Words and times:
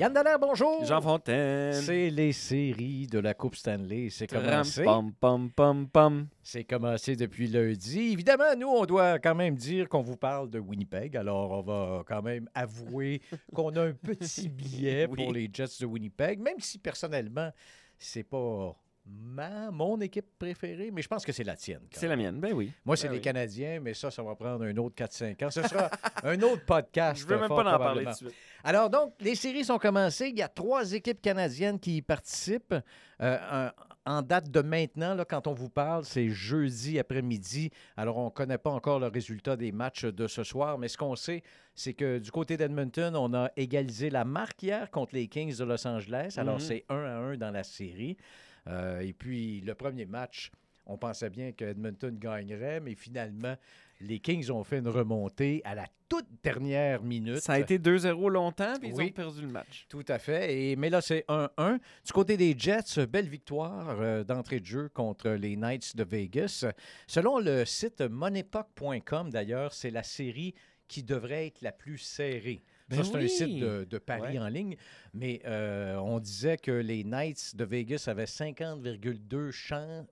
Yann 0.00 0.14
Dallaire, 0.14 0.38
bonjour. 0.38 0.82
Jean 0.86 1.02
Fontaine. 1.02 1.74
C'est 1.74 2.08
les 2.08 2.32
séries 2.32 3.06
de 3.06 3.18
la 3.18 3.34
Coupe 3.34 3.54
Stanley. 3.54 4.08
C'est 4.08 4.26
commencé. 4.26 4.82
Pam, 4.82 5.12
pam, 5.12 5.50
pam, 5.50 5.86
pam. 5.86 6.26
C'est 6.42 6.64
commencé 6.64 7.16
depuis 7.16 7.48
lundi. 7.48 8.12
Évidemment, 8.12 8.56
nous, 8.56 8.68
on 8.68 8.86
doit 8.86 9.18
quand 9.18 9.34
même 9.34 9.56
dire 9.56 9.90
qu'on 9.90 10.00
vous 10.00 10.16
parle 10.16 10.48
de 10.48 10.58
Winnipeg. 10.58 11.18
Alors, 11.18 11.50
on 11.50 11.60
va 11.60 12.02
quand 12.06 12.22
même 12.22 12.48
avouer 12.54 13.20
qu'on 13.54 13.76
a 13.76 13.88
un 13.88 13.92
petit 13.92 14.48
billet 14.48 15.06
Oui. 15.06 15.22
pour 15.22 15.34
les 15.34 15.50
Jets 15.52 15.66
de 15.82 15.84
Winnipeg, 15.84 16.40
même 16.40 16.60
si 16.60 16.78
personnellement, 16.78 17.50
c'est 17.98 18.22
pas 18.22 18.74
ma, 19.06 19.70
mon 19.70 20.00
équipe 20.00 20.26
préférée, 20.38 20.90
mais 20.92 21.02
je 21.02 21.08
pense 21.08 21.24
que 21.24 21.32
c'est 21.32 21.44
la 21.44 21.56
tienne. 21.56 21.80
C'est 21.90 22.06
la 22.08 22.16
mienne, 22.16 22.38
ben 22.40 22.52
oui. 22.52 22.70
Moi, 22.84 22.96
c'est 22.96 23.08
Ben 23.08 23.12
les 23.14 23.18
oui. 23.18 23.22
Canadiens, 23.24 23.80
mais 23.80 23.94
ça, 23.94 24.10
ça 24.10 24.22
va 24.22 24.34
prendre 24.34 24.64
un 24.64 24.76
autre 24.76 24.94
4-5 24.96 25.44
ans. 25.46 25.50
Ce 25.50 25.62
sera 25.62 25.90
un 26.22 26.40
autre 26.42 26.64
podcast. 26.64 27.20
Je 27.22 27.26
veux 27.26 27.38
même 27.38 27.48
fort 27.48 27.64
pas 27.64 27.74
en 27.74 27.78
parler 27.78 28.04
tout 28.04 28.10
de 28.10 28.14
suite. 28.16 28.34
Alors, 28.62 28.90
donc, 28.90 29.14
les 29.20 29.34
séries 29.34 29.64
sont 29.64 29.78
commencées. 29.78 30.28
Il 30.28 30.38
y 30.38 30.42
a 30.42 30.48
trois 30.48 30.92
équipes 30.92 31.20
canadiennes 31.22 31.78
qui 31.80 31.96
y 31.98 32.02
participent. 32.02 32.74
Euh, 33.22 33.70
en, 34.06 34.16
en 34.18 34.22
date 34.22 34.50
de 34.50 34.60
maintenant, 34.62 35.14
là, 35.14 35.24
quand 35.24 35.46
on 35.46 35.52
vous 35.52 35.68
parle, 35.68 36.04
c'est 36.04 36.28
jeudi 36.30 36.98
après-midi. 36.98 37.70
Alors, 37.96 38.16
on 38.16 38.26
ne 38.26 38.30
connaît 38.30 38.58
pas 38.58 38.70
encore 38.70 38.98
le 38.98 39.08
résultat 39.08 39.56
des 39.56 39.72
matchs 39.72 40.04
de 40.06 40.26
ce 40.26 40.42
soir, 40.44 40.78
mais 40.78 40.88
ce 40.88 40.96
qu'on 40.96 41.16
sait, 41.16 41.42
c'est 41.74 41.94
que 41.94 42.18
du 42.18 42.30
côté 42.30 42.56
d'Edmonton, 42.56 43.14
on 43.16 43.34
a 43.34 43.50
égalisé 43.56 44.08
la 44.10 44.24
marque 44.24 44.62
hier 44.62 44.90
contre 44.90 45.14
les 45.14 45.28
Kings 45.28 45.56
de 45.56 45.64
Los 45.64 45.86
Angeles. 45.86 46.34
Alors, 46.38 46.54
Mhm. 46.54 46.60
c'est 46.60 46.84
1 46.88 46.94
à 46.96 47.16
1 47.18 47.36
dans 47.36 47.50
la 47.50 47.62
série. 47.62 48.16
Euh, 48.66 49.00
et 49.00 49.12
puis, 49.12 49.60
le 49.60 49.74
premier 49.74 50.06
match, 50.06 50.50
on 50.86 50.96
pensait 50.98 51.30
bien 51.30 51.52
que 51.52 51.64
Edmonton 51.64 52.16
gagnerait, 52.18 52.80
mais 52.80 52.94
finalement, 52.94 53.54
les 54.00 54.18
Kings 54.18 54.50
ont 54.50 54.64
fait 54.64 54.78
une 54.78 54.88
remontée 54.88 55.60
à 55.64 55.74
la 55.74 55.86
toute 56.08 56.26
dernière 56.42 57.02
minute. 57.02 57.38
Ça 57.40 57.52
a 57.52 57.58
été 57.60 57.78
2-0 57.78 58.28
longtemps, 58.30 58.72
puis 58.80 58.88
ils 58.88 58.94
Oui. 58.94 59.06
ont 59.10 59.12
perdu 59.12 59.42
le 59.42 59.48
match. 59.48 59.86
Tout 59.88 60.04
à 60.08 60.18
fait. 60.18 60.56
Et, 60.70 60.76
mais 60.76 60.90
là, 60.90 61.00
c'est 61.00 61.24
1-1. 61.28 61.78
Du 62.04 62.12
côté 62.12 62.36
des 62.36 62.54
Jets, 62.58 63.06
belle 63.06 63.28
victoire 63.28 64.00
euh, 64.00 64.24
d'entrée 64.24 64.58
de 64.58 64.64
jeu 64.66 64.88
contre 64.88 65.28
les 65.30 65.54
Knights 65.54 65.94
de 65.96 66.02
Vegas. 66.02 66.64
Selon 67.06 67.38
le 67.38 67.64
site 67.64 68.00
monepuck.com, 68.00 69.30
d'ailleurs, 69.30 69.72
c'est 69.72 69.90
la 69.90 70.02
série 70.02 70.54
qui 70.88 71.02
devrait 71.04 71.46
être 71.48 71.62
la 71.62 71.70
plus 71.72 71.98
serrée. 71.98 72.60
Ben 72.90 72.96
Ça, 72.96 73.04
c'est 73.04 73.16
un 73.24 73.28
site 73.28 73.60
de, 73.60 73.84
de 73.88 73.98
paris 73.98 74.20
Ouais. 74.32 74.38
en 74.38 74.48
ligne, 74.48 74.76
mais 75.14 75.40
euh, 75.46 75.96
on 75.96 76.18
disait 76.18 76.56
que 76.56 76.70
les 76.72 77.04
Knights 77.04 77.54
de 77.56 77.64
Vegas 77.64 78.04
avaient 78.08 78.26
50,2 78.26 79.50
chan- 79.50 80.06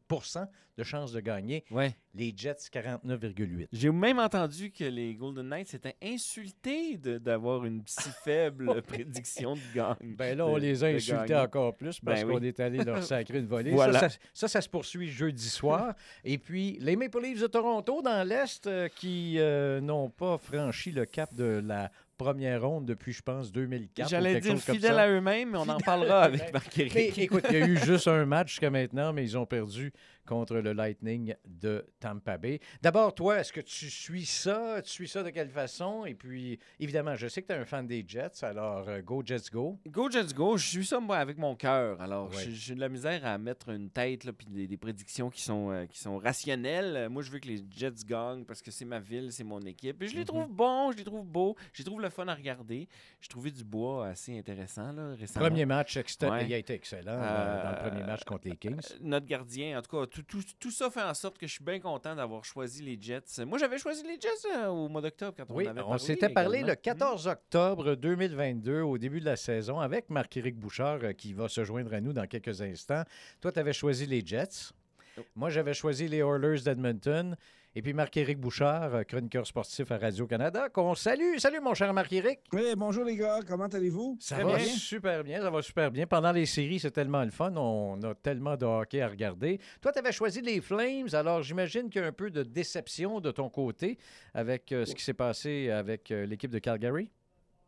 de 0.77 0.85
chances 0.85 1.13
de 1.13 1.19
gagner. 1.21 1.65
Ouais. 1.73 1.95
Les 2.15 2.33
Jets, 2.37 2.69
49,8. 2.73 3.67
J'ai 3.73 3.91
même 3.91 4.19
entendu 4.21 4.71
que 4.71 4.85
les 4.85 5.15
Golden 5.15 5.49
Knights 5.49 5.75
étaient 5.75 5.97
insultés 6.03 6.97
d'avoir 6.97 7.65
une 7.65 7.83
si 7.87 8.09
faible 8.25 8.81
prédiction 8.83 9.55
de 9.55 9.61
gagne. 9.75 10.15
Ben 10.17 10.39
là, 10.39 10.47
on 10.47 10.55
de- 10.55 10.61
les 10.61 10.85
a 10.85 10.89
insultés 10.89 11.35
encore 11.35 11.77
plus 11.77 11.99
parce 12.01 12.23
Ben 12.23 12.29
qu'on 12.29 12.39
oui. 12.41 12.47
est 12.49 12.61
allé 12.61 12.79
leur 12.85 13.03
sacrer 13.03 13.39
une 13.41 13.47
volée. 13.47 13.73
Voilà. 13.73 13.99
Ça, 14.01 14.09
ça, 14.09 14.19
ça, 14.35 14.49
ça 14.49 14.61
se 14.61 14.69
poursuit 14.69 15.09
jeudi 15.11 15.49
soir. 15.49 15.95
Et 16.25 16.39
puis, 16.39 16.79
les 16.81 16.95
Maple 16.97 17.23
Leafs 17.23 17.41
de 17.41 17.47
Toronto 17.49 18.01
dans 18.03 18.27
l'Est 18.27 18.67
euh, 18.67 18.89
qui 18.89 19.35
euh, 19.39 19.81
n'ont 19.81 20.11
pas 20.11 20.39
franchi 20.39 20.93
le 20.93 21.07
cap 21.07 21.35
de 21.35 21.61
la 21.65 21.91
première 22.19 22.63
ronde 22.63 22.85
depuis, 22.85 23.13
je 23.13 23.23
pense, 23.23 23.51
2004. 23.53 24.07
ou 24.07 24.11
J'allais 24.11 24.41
dire 24.41 24.59
ça. 24.59 25.01
à 25.01 25.09
eux-mêmes, 25.09 25.51
mais 25.53 25.59
on 25.59 25.69
en 25.69 25.79
parlera 25.79 26.25
avec. 26.25 26.53
Marc-Éric. 26.53 27.17
Écoute, 27.19 27.45
il 27.49 27.59
y 27.59 27.63
a 27.63 27.67
eu 27.67 27.79
juste 27.79 28.09
un 28.09 28.27
match 28.27 28.51
jusqu'à 28.51 28.71
maintenant, 28.71 29.13
mais 29.13 29.23
ils 29.25 29.39
ont 29.39 29.47
perdu 29.47 29.93
contre 30.29 30.57
le 30.57 30.73
Lightning 30.75 31.35
de 31.47 31.85
Tampa 32.01 32.37
Bay. 32.37 32.61
D'abord, 32.83 33.15
toi, 33.15 33.39
est-ce 33.41 33.53
que 33.53 33.61
tu 33.63 33.89
suis 33.91 34.27
ça? 34.27 34.83
Tu 34.83 34.91
suis 34.91 35.09
ça 35.09 35.23
de 35.23 35.31
quelle 35.31 35.49
façon? 35.49 36.05
Et 36.05 36.15
puis, 36.15 36.59
évidemment, 36.79 37.17
je 37.17 37.27
sais 37.29 37.41
que 37.43 37.47
tu 37.47 37.53
es 37.55 37.57
un 37.57 37.65
fan 37.65 37.87
des 37.87 38.05
Jets, 38.07 38.43
alors 38.45 38.87
euh, 38.89 39.01
go 39.01 39.23
Jets 39.25 39.51
go. 39.51 39.79
Go 39.89 40.11
Jets 40.11 40.35
Go, 40.35 40.57
je 40.59 40.67
suis 40.69 40.85
ça 40.87 41.01
moi 41.01 41.17
avec 41.17 41.39
mon 41.39 41.57
cœur. 41.57 42.01
Alors, 42.03 42.29
Ouais. 42.31 42.51
j'ai- 42.51 42.75
de 42.75 42.81
la 42.81 42.89
misère 42.91 43.25
à 43.25 43.39
mettre 43.39 43.71
une 43.71 43.89
tête 43.91 44.25
là, 44.25 44.33
puis 44.33 44.47
des, 44.47 44.67
des 44.67 44.77
prédictions 44.77 45.31
qui 45.31 45.41
sont, 45.41 45.71
euh, 45.71 45.87
qui 45.87 45.99
sont 45.99 46.19
rationnelles. 46.19 46.97
Euh, 46.97 47.09
Moi, 47.09 47.23
je 47.23 47.31
veux 47.31 47.39
que 47.39 47.49
les 47.49 47.65
Jets 47.75 48.05
gagnent 48.07 48.45
parce 48.45 48.61
que 48.61 48.71
c'est 48.71 48.85
ma 48.85 49.01
ville, 49.01 49.33
c'est 49.33 49.45
mon 49.45 49.61
équipe. 49.61 50.03
Et 50.03 50.07
je 50.09 50.13
les 50.15 50.21
Mhm. 50.21 50.27
trouve 50.27 50.49
bons, 50.51 50.93
je 50.93 50.99
les 50.99 51.05
trouve 51.05 51.25
beaux, 51.27 51.57
je 51.73 51.79
les 51.79 51.85
trouve 51.85 52.03
le 52.03 52.11
fun 52.11 52.29
à 52.29 52.35
regarder. 52.35 52.87
J'ai 53.21 53.29
trouvé 53.29 53.51
du 53.51 53.65
bois 53.65 54.09
assez 54.09 54.39
intéressant 54.39 54.93
là, 54.93 55.15
récemment. 55.15 55.47
Premier 55.47 55.65
match, 55.65 55.97
Ouais. 55.97 56.05
il 56.47 56.53
a 56.55 56.59
été 56.59 56.75
excellent 56.75 57.13
euh, 57.13 57.63
dans 57.65 57.71
le 57.83 57.89
premier 57.91 58.05
match 58.05 58.25
contre 58.25 58.49
les 58.49 58.57
Kings. 58.57 58.81
Notre 59.01 59.27
gardien, 59.27 59.79
en 59.79 59.83
tout 59.83 59.97
cas, 59.97 60.07
tout, 60.23 60.39
tout- 60.43 60.55
tout 60.59 60.71
ça 60.71 60.91
fait 60.91 61.03
en 61.03 61.15
sorte 61.15 61.39
que 61.39 61.47
je 61.47 61.53
suis 61.53 61.65
bien 61.65 61.81
content 61.81 62.15
d'avoir 62.15 62.45
choisi 62.45 62.83
les 62.83 62.99
Jets. 63.01 63.45
Moi, 63.47 63.59
j'avais 63.59 63.79
choisi 63.79 64.03
les 64.03 64.19
Jets 64.21 64.29
euh, 64.57 64.67
au 64.69 64.89
mois 64.89 65.01
d'octobre 65.01 65.35
quand 65.37 65.45
Oui, 65.51 65.65
on 65.67 65.71
avait 65.71 65.83
on 65.83 65.99
s'était 65.99 66.29
parlé 66.29 66.59
le 66.61 66.65
également. 66.73 66.83
14 66.83 67.27
octobre 67.29 67.95
2022, 67.95 68.81
au 68.83 68.99
début 68.99 69.21
de 69.21 69.25
la 69.27 69.37
saison, 69.37 69.81
avec 69.81 70.11
Marc-Éric 70.11 70.57
Bouchard, 70.59 71.01
euh, 71.03 71.13
qui 71.13 71.33
va 71.33 71.49
se 71.49 71.65
joindre 71.65 71.93
à 71.95 72.01
nous 72.01 72.13
dans 72.13 72.27
quelques 72.27 72.61
instants. 72.63 73.03
Toi, 73.41 73.53
tu 73.53 73.59
avais 73.59 73.73
choisi 73.73 74.07
les 74.07 74.25
Jets. 74.25 74.73
Oh. 75.19 75.23
Moi, 75.37 75.51
j'avais 75.51 75.75
choisi 75.75 76.09
les 76.09 76.19
Oilers 76.19 76.61
d'Edmonton. 76.65 77.37
Et 77.75 77.83
puis 77.83 77.93
Marc-Éric 77.93 78.39
Bouchard, 78.41 78.95
euh, 78.95 79.03
chroniqueur 79.05 79.47
sportif 79.47 79.93
à 79.93 79.99
Radio-Canada, 79.99 80.69
qu'on 80.71 80.95
salue. 80.95 81.37
Salut, 81.37 81.61
mon 81.61 81.75
cher 81.75 81.93
Marc-Éric. 81.93 82.41
Oui, 82.53 82.75
bonjour 82.77 83.05
les 83.05 83.15
gars, 83.15 83.41
comment 83.47 83.67
allez-vous? 83.67 84.17
Ça 84.21 84.37
Très 84.37 84.45
va 84.45 84.57
bien. 84.57 84.65
super 84.65 85.23
bien, 85.23 85.41
ça 85.43 85.51
va 85.51 85.63
super 85.63 85.91
bien. 85.91 86.07
Pendant 86.07 86.33
les 86.33 86.47
séries, 86.47 86.81
c'est 86.81 86.91
tellement 86.91 87.23
le 87.23 87.31
fun. 87.31 87.55
On 87.57 88.03
a 88.03 88.15
tellement 88.15 88.57
de 88.57 88.65
hockey 88.65 89.01
à 89.03 89.09
regarder. 89.09 89.61
Toi, 89.81 89.93
tu 89.93 89.99
avais 89.99 90.13
choisi 90.13 90.41
les 90.41 90.61
Flames, 90.61 91.09
alors 91.13 91.43
j'imagine 91.43 91.91
qu'il 91.91 92.01
y 92.01 92.05
a 92.05 92.09
un 92.09 92.13
peu 92.13 92.31
de 92.31 92.43
déception 92.43 93.21
de 93.21 93.31
ton 93.31 93.51
côté 93.51 93.99
avec 94.35 94.73
euh, 94.73 94.85
ce 94.87 94.95
qui 94.95 95.05
s'est 95.05 95.15
passé 95.15 95.71
avec 95.71 96.11
euh, 96.11 96.25
l'équipe 96.27 96.51
de 96.51 96.59
Calgary. 96.59 97.11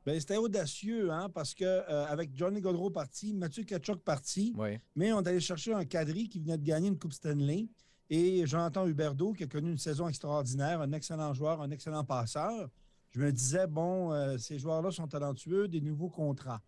Ben, 0.07 0.19
c'était 0.19 0.39
audacieux, 0.39 1.11
hein, 1.13 1.29
parce 1.29 1.55
que 1.55 1.65
euh, 1.65 2.07
avec 2.07 2.31
Johnny 2.35 2.61
Godreau 2.61 2.91
parti, 2.91 3.35
Mathieu 3.35 3.65
Kachuk 3.65 4.03
parti, 4.03 4.55
Oui. 4.57 4.79
mais 4.97 5.13
on 5.13 5.19
allé 5.19 5.41
chercher 5.41 5.75
un 5.75 5.85
quadri 5.85 6.29
qui 6.29 6.41
venait 6.41 6.57
de 6.57 6.65
gagner 6.65 6.89
une 6.89 6.99
Coupe 6.99 7.13
Stanley. 7.13 7.69
Et 8.13 8.45
Jonathan 8.47 8.87
Huberdeau, 8.87 9.33
qui 9.35 9.45
a 9.45 9.47
connu 9.47 9.71
une 9.71 9.79
saison 9.79 10.09
extraordinaire, 10.09 10.81
un 10.81 10.91
excellent 10.93 11.33
joueur, 11.33 11.61
un 11.61 11.71
excellent 11.71 12.03
passeur. 12.03 12.69
Je 13.11 13.21
me 13.21 13.31
disais, 13.31 13.67
bon, 13.69 14.13
euh, 14.13 14.37
ces 14.39 14.59
joueurs-là 14.59 14.91
sont 14.91 15.07
talentueux, 15.07 15.69
des 15.69 15.81
nouveaux 15.81 16.09
contrats. 16.09 16.61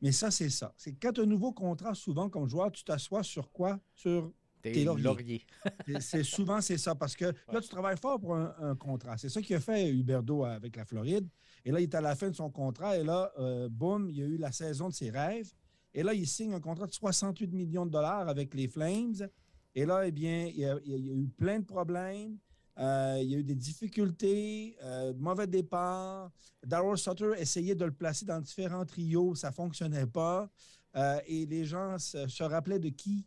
Mais 0.00 0.10
ça, 0.10 0.30
c'est 0.30 0.48
ça. 0.50 0.72
C'est 0.76 0.92
quand 0.94 1.12
tu 1.12 1.20
as 1.20 1.24
un 1.24 1.26
nouveau 1.26 1.52
contrat, 1.52 1.94
souvent, 1.94 2.28
comme 2.28 2.48
joueur, 2.48 2.72
tu 2.72 2.82
t'assois 2.84 3.22
sur 3.22 3.52
quoi? 3.52 3.78
Sur 3.94 4.32
T'es 4.62 4.84
laurier. 5.02 5.46
C'est- 6.00 6.22
souvent 6.24 6.60
c'est 6.60 6.78
ça 6.78 6.94
parce 6.94 7.14
que 7.16 7.26
là 7.26 7.60
tu 7.60 7.68
travailles 7.68 7.96
fort 7.96 8.18
pour 8.20 8.34
un, 8.34 8.54
un 8.60 8.74
contrat. 8.76 9.16
C'est 9.16 9.28
ça 9.28 9.40
qu'il 9.42 9.56
a 9.56 9.60
fait 9.60 9.88
Huberdo 9.90 10.44
avec 10.44 10.76
la 10.76 10.84
Floride. 10.84 11.28
Et 11.64 11.70
là 11.72 11.80
il 11.80 11.84
est 11.84 11.94
à 11.94 12.00
la 12.00 12.14
fin 12.16 12.30
de 12.30 12.34
son 12.36 12.50
contrat 12.50 12.96
et 12.96 13.04
là 13.04 13.30
euh, 13.38 13.68
boum, 13.68 14.08
il 14.10 14.16
y 14.16 14.22
a 14.22 14.26
eu 14.26 14.36
la 14.36 14.52
saison 14.52 14.88
de 14.88 14.94
ses 14.94 15.10
rêves. 15.10 15.50
Et 15.94 16.02
là 16.02 16.12
il 16.14 16.26
signe 16.26 16.52
un 16.54 16.60
contrat 16.60 16.86
de 16.86 16.92
68 16.92 17.52
millions 17.52 17.86
de 17.86 17.90
dollars 17.90 18.28
avec 18.28 18.54
les 18.54 18.68
Flames. 18.68 19.28
Et 19.74 19.84
là 19.86 20.06
eh 20.06 20.12
bien 20.12 20.46
il 20.46 20.56
y 20.58 20.64
a, 20.64 20.76
il 20.84 21.06
y 21.06 21.10
a 21.10 21.14
eu 21.14 21.28
plein 21.28 21.60
de 21.60 21.64
problèmes. 21.64 22.38
Euh, 22.78 23.18
il 23.20 23.28
y 23.30 23.34
a 23.34 23.38
eu 23.38 23.42
des 23.44 23.56
difficultés, 23.56 24.76
euh, 24.84 25.12
mauvais 25.18 25.46
départ. 25.48 26.30
Darryl 26.64 26.96
Sutter 26.96 27.32
essayait 27.36 27.74
de 27.74 27.84
le 27.84 27.90
placer 27.92 28.24
dans 28.24 28.40
différents 28.40 28.84
trios, 28.84 29.34
ça 29.34 29.50
fonctionnait 29.50 30.06
pas. 30.06 30.48
Euh, 30.96 31.18
et 31.26 31.44
les 31.46 31.64
gens 31.64 31.98
se, 31.98 32.28
se 32.28 32.42
rappelaient 32.44 32.78
de 32.78 32.88
qui? 32.90 33.26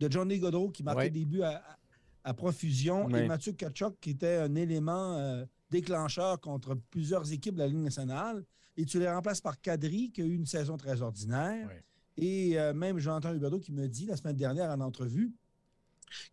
De 0.00 0.10
Johnny 0.10 0.38
Godreau 0.38 0.70
qui 0.70 0.82
marquait 0.82 1.10
des 1.10 1.24
buts 1.24 1.42
à, 1.42 2.34
profusion 2.34 3.08
et 3.10 3.26
Mathieu 3.26 3.52
Kachuk 3.52 3.94
qui 4.00 4.10
était 4.10 4.36
un 4.36 4.54
élément 4.54 5.16
euh, 5.16 5.44
déclencheur 5.70 6.40
contre 6.40 6.74
plusieurs 6.90 7.30
équipes 7.32 7.54
de 7.54 7.60
la 7.60 7.66
Ligue 7.68 7.78
nationale. 7.78 8.44
Et 8.76 8.84
tu 8.84 8.98
les 8.98 9.10
remplaces 9.10 9.40
par 9.40 9.60
Kadri 9.60 10.10
qui 10.10 10.22
a 10.22 10.24
eu 10.24 10.34
une 10.34 10.46
saison 10.46 10.76
très 10.76 11.02
ordinaire. 11.02 11.68
Et 12.16 12.58
euh, 12.58 12.74
même 12.74 12.98
Jonathan 12.98 13.32
Huberdeau 13.32 13.58
qui 13.58 13.72
me 13.72 13.86
dit 13.88 14.06
la 14.06 14.16
semaine 14.16 14.36
dernière 14.36 14.70
en 14.70 14.80
entrevue 14.80 15.32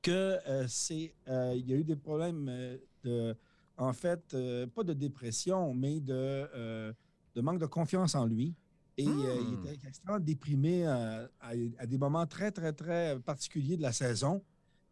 que 0.02 0.38
euh, 0.48 0.66
c'est 0.68 1.14
euh, 1.28 1.54
il 1.56 1.68
y 1.68 1.74
a 1.74 1.78
eu 1.78 1.84
des 1.84 1.96
problèmes 1.96 2.52
de 3.04 3.36
en 3.78 3.94
fait 3.94 4.36
pas 4.74 4.84
de 4.84 4.94
dépression 4.94 5.74
mais 5.74 6.00
de, 6.00 6.94
de 7.36 7.42
manque 7.42 7.60
de 7.60 7.68
confiance 7.68 8.16
en 8.16 8.25
lui 8.25 8.56
et 8.98 9.08
euh, 9.08 9.36
il 9.42 9.54
Hmm. 9.58 9.66
était 9.68 9.88
extrêmement 9.88 10.20
déprimé 10.20 10.86
euh, 10.88 11.28
à, 11.40 11.50
à 11.80 11.86
des 11.86 11.98
moments 11.98 12.26
très 12.26 12.52
très 12.52 12.74
très 12.74 13.20
particuliers 13.20 13.78
de 13.78 13.82
la 13.84 13.92
saison 13.92 14.42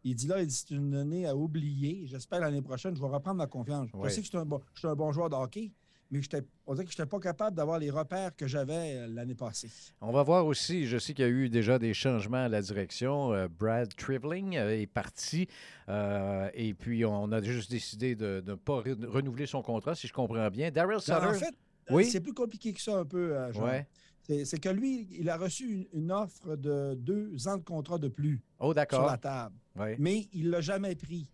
il 0.04 0.14
dit 0.14 0.28
là 0.28 0.40
il 0.40 0.46
dit, 0.46 0.54
c'est 0.54 0.74
une 0.74 0.94
année 0.94 1.26
à 1.26 1.34
oublier 1.34 2.06
j'espère 2.06 2.40
l'année 2.40 2.62
prochaine 2.62 2.94
je 2.94 3.00
vais 3.00 3.08
reprendre 3.08 3.38
ma 3.38 3.46
confiance 3.46 3.88
je 4.04 4.08
sais 4.08 4.16
que 4.20 4.24
je 4.24 4.28
suis 4.30 4.38
un 4.38 4.44
bon, 4.44 4.60
je 4.74 4.78
suis 4.80 4.88
un 4.88 4.94
bon 4.94 5.10
joueur 5.12 5.28
de 5.30 5.34
hockey 5.34 5.72
mais 6.12 6.20
on 6.68 6.74
dirait 6.74 6.84
que 6.86 6.92
je 6.92 6.96
n'étais 7.02 7.08
pas 7.10 7.18
capable 7.18 7.56
d'avoir 7.56 7.80
les 7.80 7.90
repères 7.90 8.36
que 8.36 8.46
j'avais 8.46 8.94
euh, 8.94 9.06
l'année 9.08 9.34
passée. 9.34 9.68
On 10.00 10.12
va 10.12 10.22
voir 10.22 10.46
aussi, 10.46 10.86
je 10.86 10.98
sais 10.98 11.14
qu'il 11.14 11.24
y 11.24 11.26
a 11.26 11.30
eu 11.32 11.48
déjà 11.48 11.80
des 11.80 11.94
changements 11.94 12.44
à 12.44 12.48
la 12.48 12.62
direction. 12.62 13.32
Euh, 13.32 13.48
Brad 13.48 13.92
Trivling 13.96 14.52
est 14.54 14.86
parti 14.86 15.48
euh, 15.88 16.48
et 16.54 16.74
puis 16.74 17.04
on 17.04 17.32
a 17.32 17.42
juste 17.42 17.72
décidé 17.72 18.14
de 18.14 18.40
ne 18.46 18.54
pas 18.54 18.82
re- 18.82 19.04
renouveler 19.04 19.46
son 19.46 19.62
contrat, 19.62 19.96
si 19.96 20.06
je 20.06 20.12
comprends 20.12 20.48
bien. 20.48 20.70
Daryl 20.70 20.94
Non, 20.94 21.00
Sutter, 21.00 21.12
en 21.26 21.32
fait, 21.34 21.54
Oui. 21.94 22.04
c'est 22.06 22.20
plus 22.20 22.32
compliqué 22.34 22.72
que 22.72 22.80
ça 22.80 22.98
un 22.98 23.04
peu, 23.04 23.36
euh, 23.36 23.52
Jean. 23.52 23.64
Ouais. 23.64 23.86
C'est 24.22 24.44
c'est 24.44 24.58
que 24.58 24.68
lui, 24.68 25.06
il 25.12 25.28
a 25.30 25.36
reçu 25.36 25.64
une, 25.72 25.86
une 26.02 26.12
offre 26.12 26.56
de 26.56 26.94
deux 26.98 27.46
ans 27.46 27.56
de 27.58 27.62
contrat 27.62 27.98
de 27.98 28.08
plus 28.08 28.42
oh 28.58 28.74
sur 28.90 29.06
la 29.06 29.16
table, 29.18 29.54
mais 29.98 30.28
il 30.32 30.46
ne 30.46 30.50
l'a 30.50 30.60
jamais 30.60 30.96
pris. 30.96 31.28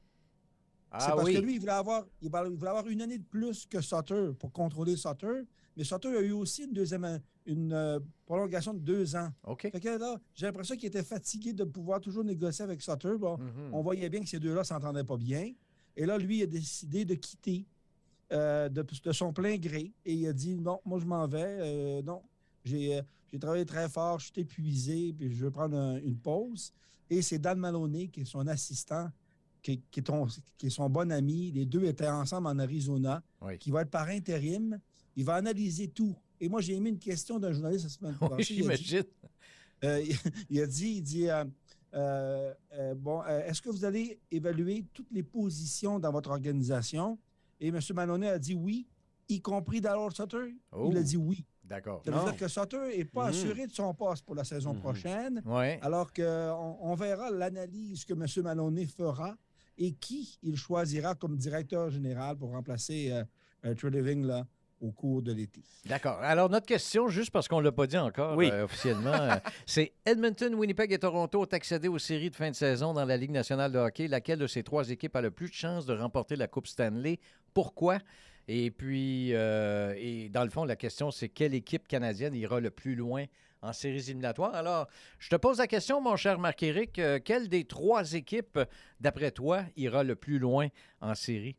c'est 0.90 1.06
Ah 1.06 1.12
parce 1.16 1.24
oui, 1.24 1.34
que 1.34 1.40
lui, 1.40 1.54
il 1.54 1.60
voulait, 1.60 1.72
avoir, 1.72 2.04
il 2.20 2.28
voulait 2.30 2.50
il 2.50 2.56
voulait 2.56 2.70
avoir 2.70 2.86
une 2.88 3.00
année 3.00 3.16
de 3.18 3.24
plus 3.24 3.64
que 3.66 3.80
Sutter 3.80 4.32
pour 4.38 4.52
contrôler 4.52 4.96
Sutter, 4.96 5.42
mais 5.74 5.84
Sutter 5.84 6.08
a 6.08 6.20
eu 6.20 6.32
aussi 6.32 6.64
une 6.64 6.72
deuxième 6.74 7.18
une 7.46 7.72
euh, 7.72 7.98
prolongation 8.26 8.72
de 8.74 8.78
deux 8.80 9.16
ans. 9.16 9.30
OK. 9.44 9.62
Fait 9.72 9.80
que 9.80 9.88
là, 9.98 10.16
j'ai 10.34 10.46
l'impression 10.46 10.76
qu'il 10.76 10.86
était 10.86 11.02
fatigué 11.02 11.52
de 11.54 11.64
pouvoir 11.64 11.98
toujours 12.00 12.22
négocier 12.24 12.62
avec 12.62 12.80
Sutter. 12.82 13.16
Bon, 13.18 13.36
Mhm. 13.38 13.70
on 13.72 13.80
voyait 13.82 14.08
bien 14.10 14.20
que 14.20 14.28
ces 14.28 14.38
deux-là 14.38 14.60
ne 14.60 14.64
s'entendaient 14.66 15.02
pas 15.02 15.16
bien. 15.16 15.50
Et 15.96 16.04
là, 16.06 16.18
lui, 16.18 16.38
il 16.38 16.42
a 16.42 16.46
décidé 16.46 17.04
de 17.06 17.14
quitter 17.14 17.66
euh, 18.32 18.68
de, 18.68 18.82
de 19.04 19.12
son 19.12 19.32
plein 19.32 19.56
gré. 19.56 19.92
Et 20.04 20.14
il 20.14 20.26
a 20.26 20.32
dit 20.32 20.56
Non, 20.56 20.80
moi, 20.84 20.98
je 21.00 21.04
m'en 21.06 21.26
vais. 21.26 21.44
Euh, 21.60 22.02
non, 22.02 22.22
j'ai 22.64 22.96
euh, 22.98 23.02
j'ai 23.32 23.38
travaillé 23.38 23.64
très 23.64 23.88
fort, 23.88 24.18
je 24.20 24.26
suis 24.26 24.40
épuisé, 24.42 25.12
puis 25.16 25.34
je 25.34 25.44
veux 25.44 25.50
prendre 25.50 25.76
un- 25.76 25.98
une 26.00 26.16
pause. 26.18 26.72
Et 27.08 27.22
c'est 27.22 27.38
Dan 27.38 27.58
Maloney, 27.58 28.08
qui 28.08 28.20
est 28.22 28.24
son 28.26 28.46
assistant, 28.46 29.10
qui, 29.62 29.80
qui 29.90 30.00
est, 30.00 30.02
ton- 30.02 30.26
qui 30.58 30.66
est 30.66 30.70
son 30.70 30.88
bon 30.90 31.10
ami. 31.10 31.50
Les 31.52 31.64
deux 31.64 31.84
étaient 31.84 32.08
ensemble 32.08 32.48
en 32.48 32.58
Arizona, 32.58 33.22
Oui. 33.40 33.58
qui 33.58 33.70
va 33.70 33.82
être 33.82 33.90
par 33.90 34.08
intérim. 34.08 34.78
Il 35.16 35.24
va 35.24 35.34
analyser 35.36 35.88
tout. 35.88 36.14
Et 36.40 36.48
moi, 36.48 36.60
j'ai 36.60 36.78
mis 36.80 36.90
une 36.90 36.98
question 36.98 37.38
d'un 37.38 37.52
journaliste 37.52 37.84
la 37.84 37.90
semaine 37.90 38.16
Oui, 38.20 38.28
passée. 38.28 38.54
Il 38.54 38.70
a 38.70 38.76
dit- 38.76 38.96
euh, 39.84 40.04
il 40.50 40.60
a 40.60 40.66
dit, 40.66 40.88
il 40.96 41.02
dit, 41.02 41.28
euh, 41.30 41.44
euh, 41.94 42.54
euh, 42.74 42.94
bon, 42.94 43.22
est-ce 43.24 43.60
que 43.62 43.68
vous 43.70 43.84
allez 43.84 44.18
évaluer 44.30 44.84
toutes 44.92 45.10
les 45.12 45.22
positions 45.22 45.98
dans 45.98 46.10
votre 46.12 46.30
organisation? 46.30 47.18
Et 47.62 47.68
M. 47.68 47.78
Maloney 47.94 48.28
a 48.28 48.38
dit 48.40 48.54
oui, 48.54 48.88
y 49.28 49.40
compris 49.40 49.80
Darrell 49.80 50.10
Sutter. 50.12 50.48
Il 50.48 50.96
a 50.96 51.00
Oh. 51.00 51.02
dit 51.02 51.16
oui. 51.16 51.44
D'accord. 51.64 52.02
Ça 52.04 52.10
veut 52.10 52.16
Non. 52.16 52.24
dire 52.24 52.36
que 52.36 52.48
Sutter 52.48 52.96
n'est 52.98 53.04
pas 53.04 53.22
Mhm. 53.22 53.28
assuré 53.30 53.66
de 53.68 53.72
son 53.72 53.94
poste 53.94 54.26
pour 54.26 54.34
la 54.34 54.42
saison 54.44 54.74
Mhm. 54.74 54.80
prochaine, 54.80 55.42
Ouais. 55.46 55.78
alors 55.80 56.12
qu'on 56.12 56.76
on 56.80 56.94
verra 56.96 57.30
l'analyse 57.30 58.04
que 58.04 58.14
M. 58.14 58.26
Maloney 58.42 58.84
fera 58.86 59.36
et 59.78 59.92
qui 59.92 60.38
il 60.42 60.56
choisira 60.56 61.14
comme 61.14 61.36
directeur 61.36 61.88
général 61.88 62.36
pour 62.36 62.50
remplacer 62.50 63.10
euh, 63.12 63.24
euh, 63.64 63.74
là, 64.26 64.46
au 64.82 64.90
cours 64.90 65.22
de 65.22 65.32
l'été. 65.32 65.62
D'accord. 65.86 66.18
Alors, 66.20 66.50
notre 66.50 66.66
question, 66.66 67.08
juste 67.08 67.30
parce 67.30 67.48
qu'on 67.48 67.60
ne 67.60 67.64
l'a 67.64 67.72
pas 67.72 67.86
dit 67.86 67.96
encore 67.96 68.36
Oui. 68.36 68.50
euh, 68.52 68.64
officiellement, 68.64 69.12
euh, 69.12 69.36
c'est 69.66 69.92
Edmonton, 70.04 70.54
Winnipeg 70.54 70.92
et 70.92 70.98
Toronto 70.98 71.40
ont 71.40 71.44
accédé 71.52 71.88
aux 71.88 71.98
séries 72.00 72.30
de 72.30 72.36
fin 72.36 72.50
de 72.50 72.54
saison 72.56 72.92
dans 72.92 73.04
la 73.04 73.16
Ligue 73.16 73.30
nationale 73.30 73.72
de 73.72 73.78
hockey. 73.78 74.08
Laquelle 74.08 74.40
de 74.40 74.46
ces 74.46 74.62
trois 74.62 74.90
équipes 74.90 75.14
a 75.16 75.20
le 75.22 75.30
plus 75.30 75.48
de 75.48 75.54
chances 75.54 75.86
de 75.86 75.94
remporter 75.94 76.36
la 76.36 76.48
Coupe 76.48 76.66
Stanley? 76.66 77.18
Pourquoi? 77.54 77.98
Et 78.48 78.72
puis, 78.72 79.30
euh, 79.34 79.94
et 79.96 80.28
dans 80.28 80.42
le 80.42 80.50
fond, 80.50 80.64
la 80.64 80.74
question, 80.76 81.12
c'est 81.12 81.28
quelle 81.28 81.54
équipe 81.54 81.86
canadienne 81.86 82.34
ira 82.34 82.58
le 82.58 82.70
plus 82.72 82.96
loin 82.96 83.24
en 83.60 83.72
séries 83.72 84.00
éliminatoires? 84.08 84.52
Alors, 84.56 84.88
je 85.20 85.28
te 85.28 85.36
pose 85.36 85.58
la 85.58 85.68
question, 85.68 86.00
mon 86.00 86.16
cher 86.16 86.40
Marc-Éric. 86.40 86.98
euh, 86.98 87.20
quelle 87.24 87.48
des 87.48 87.64
trois 87.64 88.14
équipes, 88.14 88.58
d'après 88.98 89.30
toi, 89.30 89.62
ira 89.76 90.02
le 90.02 90.16
plus 90.16 90.40
loin 90.40 90.66
en 91.00 91.14
série? 91.14 91.54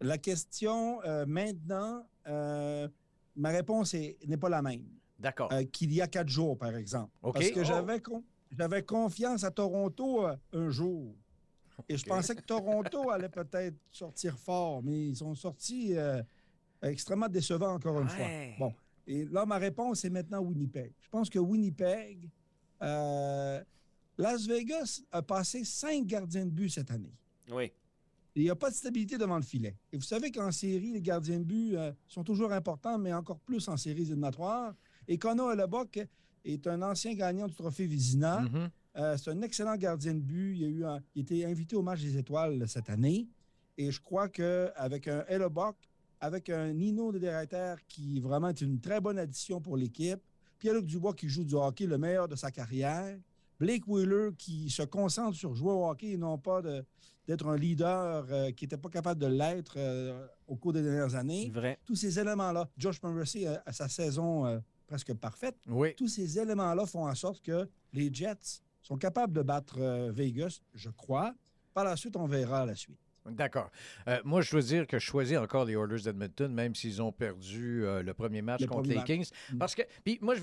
La 0.00 0.18
question 0.18 1.02
euh, 1.04 1.24
maintenant, 1.26 2.06
euh, 2.26 2.88
ma 3.36 3.50
réponse 3.50 3.94
est- 3.94 4.18
n'est 4.26 4.36
pas 4.36 4.48
la 4.48 4.60
même 4.62 4.84
D'accord. 5.18 5.52
euh, 5.52 5.64
qu'il 5.64 5.92
y 5.92 6.00
a 6.00 6.06
quatre 6.08 6.28
jours, 6.28 6.58
par 6.58 6.74
exemple. 6.76 7.10
Parce 7.22 7.50
que 7.50 7.60
Oh. 7.60 7.64
j'avais 7.64 8.00
con- 8.00 8.24
j'avais 8.50 8.82
confiance 8.82 9.44
à 9.44 9.50
Toronto 9.50 10.26
un 10.52 10.70
jour. 10.70 11.14
Et 11.88 11.96
je 11.96 12.04
pensais 12.04 12.34
que 12.36 12.42
Toronto 12.42 13.10
allait 13.10 13.28
peut-être 13.28 13.76
sortir 13.90 14.38
fort, 14.38 14.82
mais 14.82 15.08
ils 15.08 15.16
sont 15.16 15.34
sortis 15.34 15.94
extrêmement 16.82 17.28
décevants 17.28 17.74
encore 17.74 18.00
une 18.00 18.08
fois. 18.08 18.26
Bon. 18.58 18.72
Et 19.06 19.24
là, 19.26 19.44
ma 19.44 19.58
réponse 19.58 20.04
est 20.04 20.10
maintenant 20.10 20.40
Winnipeg. 20.40 20.92
Je 21.00 21.08
pense 21.08 21.28
que 21.28 21.38
Winnipeg, 21.38 22.28
Las 24.16 24.46
Vegas 24.46 25.00
a 25.10 25.22
passé 25.22 25.64
cinq 25.64 26.06
gardiens 26.06 26.44
de 26.46 26.50
but 26.50 26.68
cette 26.70 26.90
année. 26.90 27.12
Oui. 27.50 27.72
Il 28.36 28.42
n'y 28.42 28.50
a 28.50 28.56
pas 28.56 28.70
de 28.70 28.74
stabilité 28.74 29.16
devant 29.16 29.36
le 29.36 29.42
filet. 29.42 29.76
Et 29.92 29.96
vous 29.96 30.02
savez 30.02 30.30
qu'en 30.32 30.50
série, 30.50 30.90
les 30.92 31.00
gardiens 31.02 31.38
de 31.38 31.44
but 31.44 31.76
euh, 31.76 31.92
sont 32.08 32.24
toujours 32.24 32.52
importants, 32.52 32.98
mais 32.98 33.12
encore 33.12 33.38
plus 33.38 33.68
en 33.68 33.76
séries 33.76 34.02
éliminatoires. 34.02 34.74
Et 35.06 35.18
Connor 35.18 35.52
Hellebuck 35.52 36.00
est 36.44 36.66
un 36.66 36.82
ancien 36.82 37.14
gagnant 37.14 37.46
du 37.46 37.54
trophée 37.54 37.86
Vizina. 37.86 38.40
Mhm. 38.40 38.70
Euh, 38.96 39.16
c'est 39.16 39.30
un 39.30 39.40
excellent 39.42 39.76
gardien 39.76 40.14
de 40.14 40.20
but. 40.20 40.56
Il 40.56 40.64
a, 40.64 40.68
eu 40.68 40.84
un- 40.84 41.00
il 41.14 41.20
a 41.20 41.22
été 41.22 41.44
invité 41.44 41.76
au 41.76 41.82
match 41.82 42.00
des 42.00 42.16
étoiles 42.18 42.66
cette 42.68 42.90
année. 42.90 43.28
Et 43.78 43.90
je 43.90 44.00
crois 44.00 44.28
qu'avec 44.28 45.08
un 45.08 45.24
Hellebuck, 45.28 45.76
avec 46.20 46.48
un 46.50 46.72
Nino 46.72 47.12
de 47.12 47.18
Derreter 47.18 47.74
qui 47.88 48.18
vraiment 48.20 48.48
est 48.48 48.60
une 48.60 48.80
très 48.80 49.00
bonne 49.00 49.18
addition 49.18 49.60
pour 49.60 49.76
l'équipe, 49.76 50.20
Pierre-Luc 50.58 50.86
Dubois 50.86 51.14
qui 51.14 51.28
joue 51.28 51.44
du 51.44 51.54
hockey 51.54 51.86
le 51.86 51.98
meilleur 51.98 52.26
de 52.28 52.36
sa 52.36 52.50
carrière, 52.50 53.18
Blake 53.60 53.86
Wheeler 53.86 54.30
qui 54.38 54.70
se 54.70 54.82
concentre 54.82 55.36
sur 55.36 55.54
jouer 55.54 55.72
au 55.72 55.88
hockey 55.88 56.12
et 56.12 56.16
non 56.16 56.38
pas 56.38 56.62
de- 56.62 56.84
d'être 57.26 57.46
un 57.46 57.56
leader 57.56 58.26
euh, 58.30 58.50
qui 58.52 58.64
n'était 58.64 58.76
pas 58.76 58.88
capable 58.88 59.20
de 59.20 59.26
l'être 59.26 59.74
euh, 59.76 60.26
au 60.46 60.56
cours 60.56 60.72
des 60.72 60.82
dernières 60.82 61.14
années. 61.14 61.50
Vrai. 61.50 61.78
Tous 61.84 61.96
ces 61.96 62.18
éléments-là, 62.18 62.68
Josh 62.76 63.02
Morrissey 63.02 63.46
a, 63.46 63.62
a 63.64 63.72
sa 63.72 63.88
saison 63.88 64.46
euh, 64.46 64.58
presque 64.86 65.14
parfaite. 65.14 65.56
Oui. 65.66 65.94
Tous 65.96 66.08
ces 66.08 66.38
éléments-là 66.38 66.86
font 66.86 67.06
en 67.06 67.14
sorte 67.14 67.40
que 67.42 67.68
les 67.92 68.12
Jets 68.12 68.60
sont 68.82 68.98
capables 68.98 69.32
de 69.32 69.42
battre 69.42 69.80
Vegas, 70.10 70.60
je 70.74 70.90
crois. 70.90 71.34
Par 71.72 71.84
la 71.84 71.96
suite, 71.96 72.16
on 72.16 72.26
verra 72.26 72.66
la 72.66 72.74
suite. 72.74 72.98
D'accord. 73.30 73.70
Euh, 74.06 74.20
moi, 74.24 74.42
je 74.42 74.50
dois 74.50 74.60
dire 74.60 74.86
que 74.86 74.98
je 74.98 75.04
choisis 75.04 75.38
encore 75.38 75.64
les 75.64 75.72
Oilers 75.74 76.02
d'Edmonton, 76.02 76.52
même 76.52 76.74
s'ils 76.74 77.00
ont 77.00 77.10
perdu 77.12 77.84
euh, 77.84 78.02
le 78.02 78.12
premier 78.12 78.42
match 78.42 78.60
Le 78.60 78.66
contre 78.66 78.80
premier 78.82 78.94
les 78.94 79.00
match. 79.00 79.06
Kings. 79.06 79.30
Mm. 79.52 79.58
Parce 79.58 79.74
que, 79.74 79.82
puis 80.04 80.18
moi, 80.20 80.34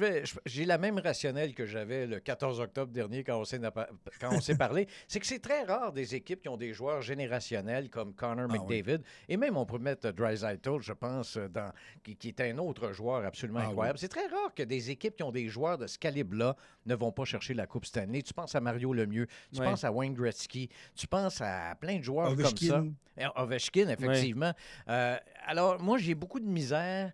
j'ai 0.47 0.65
la 0.65 0.79
même 0.79 0.97
rationnelle 0.97 1.53
que 1.53 1.65
j'avais 1.67 2.07
le 2.07 2.19
14 2.19 2.59
octobre 2.59 2.91
dernier 2.91 3.23
quand 3.23 3.39
on 3.39 3.45
s'est, 3.45 3.59
parlé. 4.57 4.87
C'est 5.07 5.19
que 5.19 5.27
c'est 5.27 5.39
très 5.39 5.63
rare 5.63 5.93
des 5.93 6.15
équipes 6.15 6.41
qui 6.41 6.49
ont 6.49 6.57
des 6.57 6.73
joueurs 6.73 7.01
générationnels 7.03 7.89
comme 7.89 8.15
Connor 8.15 8.47
Ah 8.49 8.53
McDavid. 8.53 9.01
Et 9.29 9.37
même, 9.37 9.57
on 9.57 9.65
peut 9.67 9.77
mettre 9.77 10.09
Dreisaitl, 10.11 10.79
je 10.81 10.93
pense, 10.93 11.37
dans, 11.37 11.71
qui, 12.03 12.15
qui 12.15 12.29
est 12.29 12.41
un 12.41 12.57
autre 12.57 12.93
joueur 12.93 13.23
absolument 13.25 13.59
Ah 13.59 13.65
oui. 13.65 13.69
incroyable. 13.71 13.99
C'est 13.99 14.07
très 14.07 14.25
rare 14.25 14.55
que 14.55 14.63
des 14.63 14.89
équipes 14.89 15.15
qui 15.17 15.23
ont 15.23 15.31
des 15.31 15.47
joueurs 15.49 15.77
de 15.77 15.85
ce 15.85 15.99
calibre-là 15.99 16.55
ne 16.87 16.95
vont 16.95 17.11
pas 17.11 17.25
chercher 17.25 17.53
la 17.53 17.67
Coupe 17.67 17.85
Stanley. 17.85 18.23
Tu 18.23 18.33
penses 18.33 18.55
à 18.55 18.59
Mario 18.59 18.91
Lemieux, 18.91 19.27
tu 19.53 19.61
penses 19.61 19.83
à 19.83 19.91
Wayne 19.91 20.15
Gretzky, 20.15 20.67
tu 20.95 21.05
penses 21.05 21.41
à 21.41 21.75
plein 21.79 21.97
de 21.99 22.03
joueurs 22.03 22.35
comme 22.35 22.57
ça. 22.57 22.70
Ovechkin. 22.75 22.93
Eh, 23.17 23.25
Ovechkin, 23.35 23.89
effectivement. 23.89 24.53
Euh, 24.89 25.17
alors, 25.45 25.81
moi, 25.81 25.97
j'ai 25.97 26.15
beaucoup 26.15 26.39
de 26.39 26.45
misère. 26.47 27.11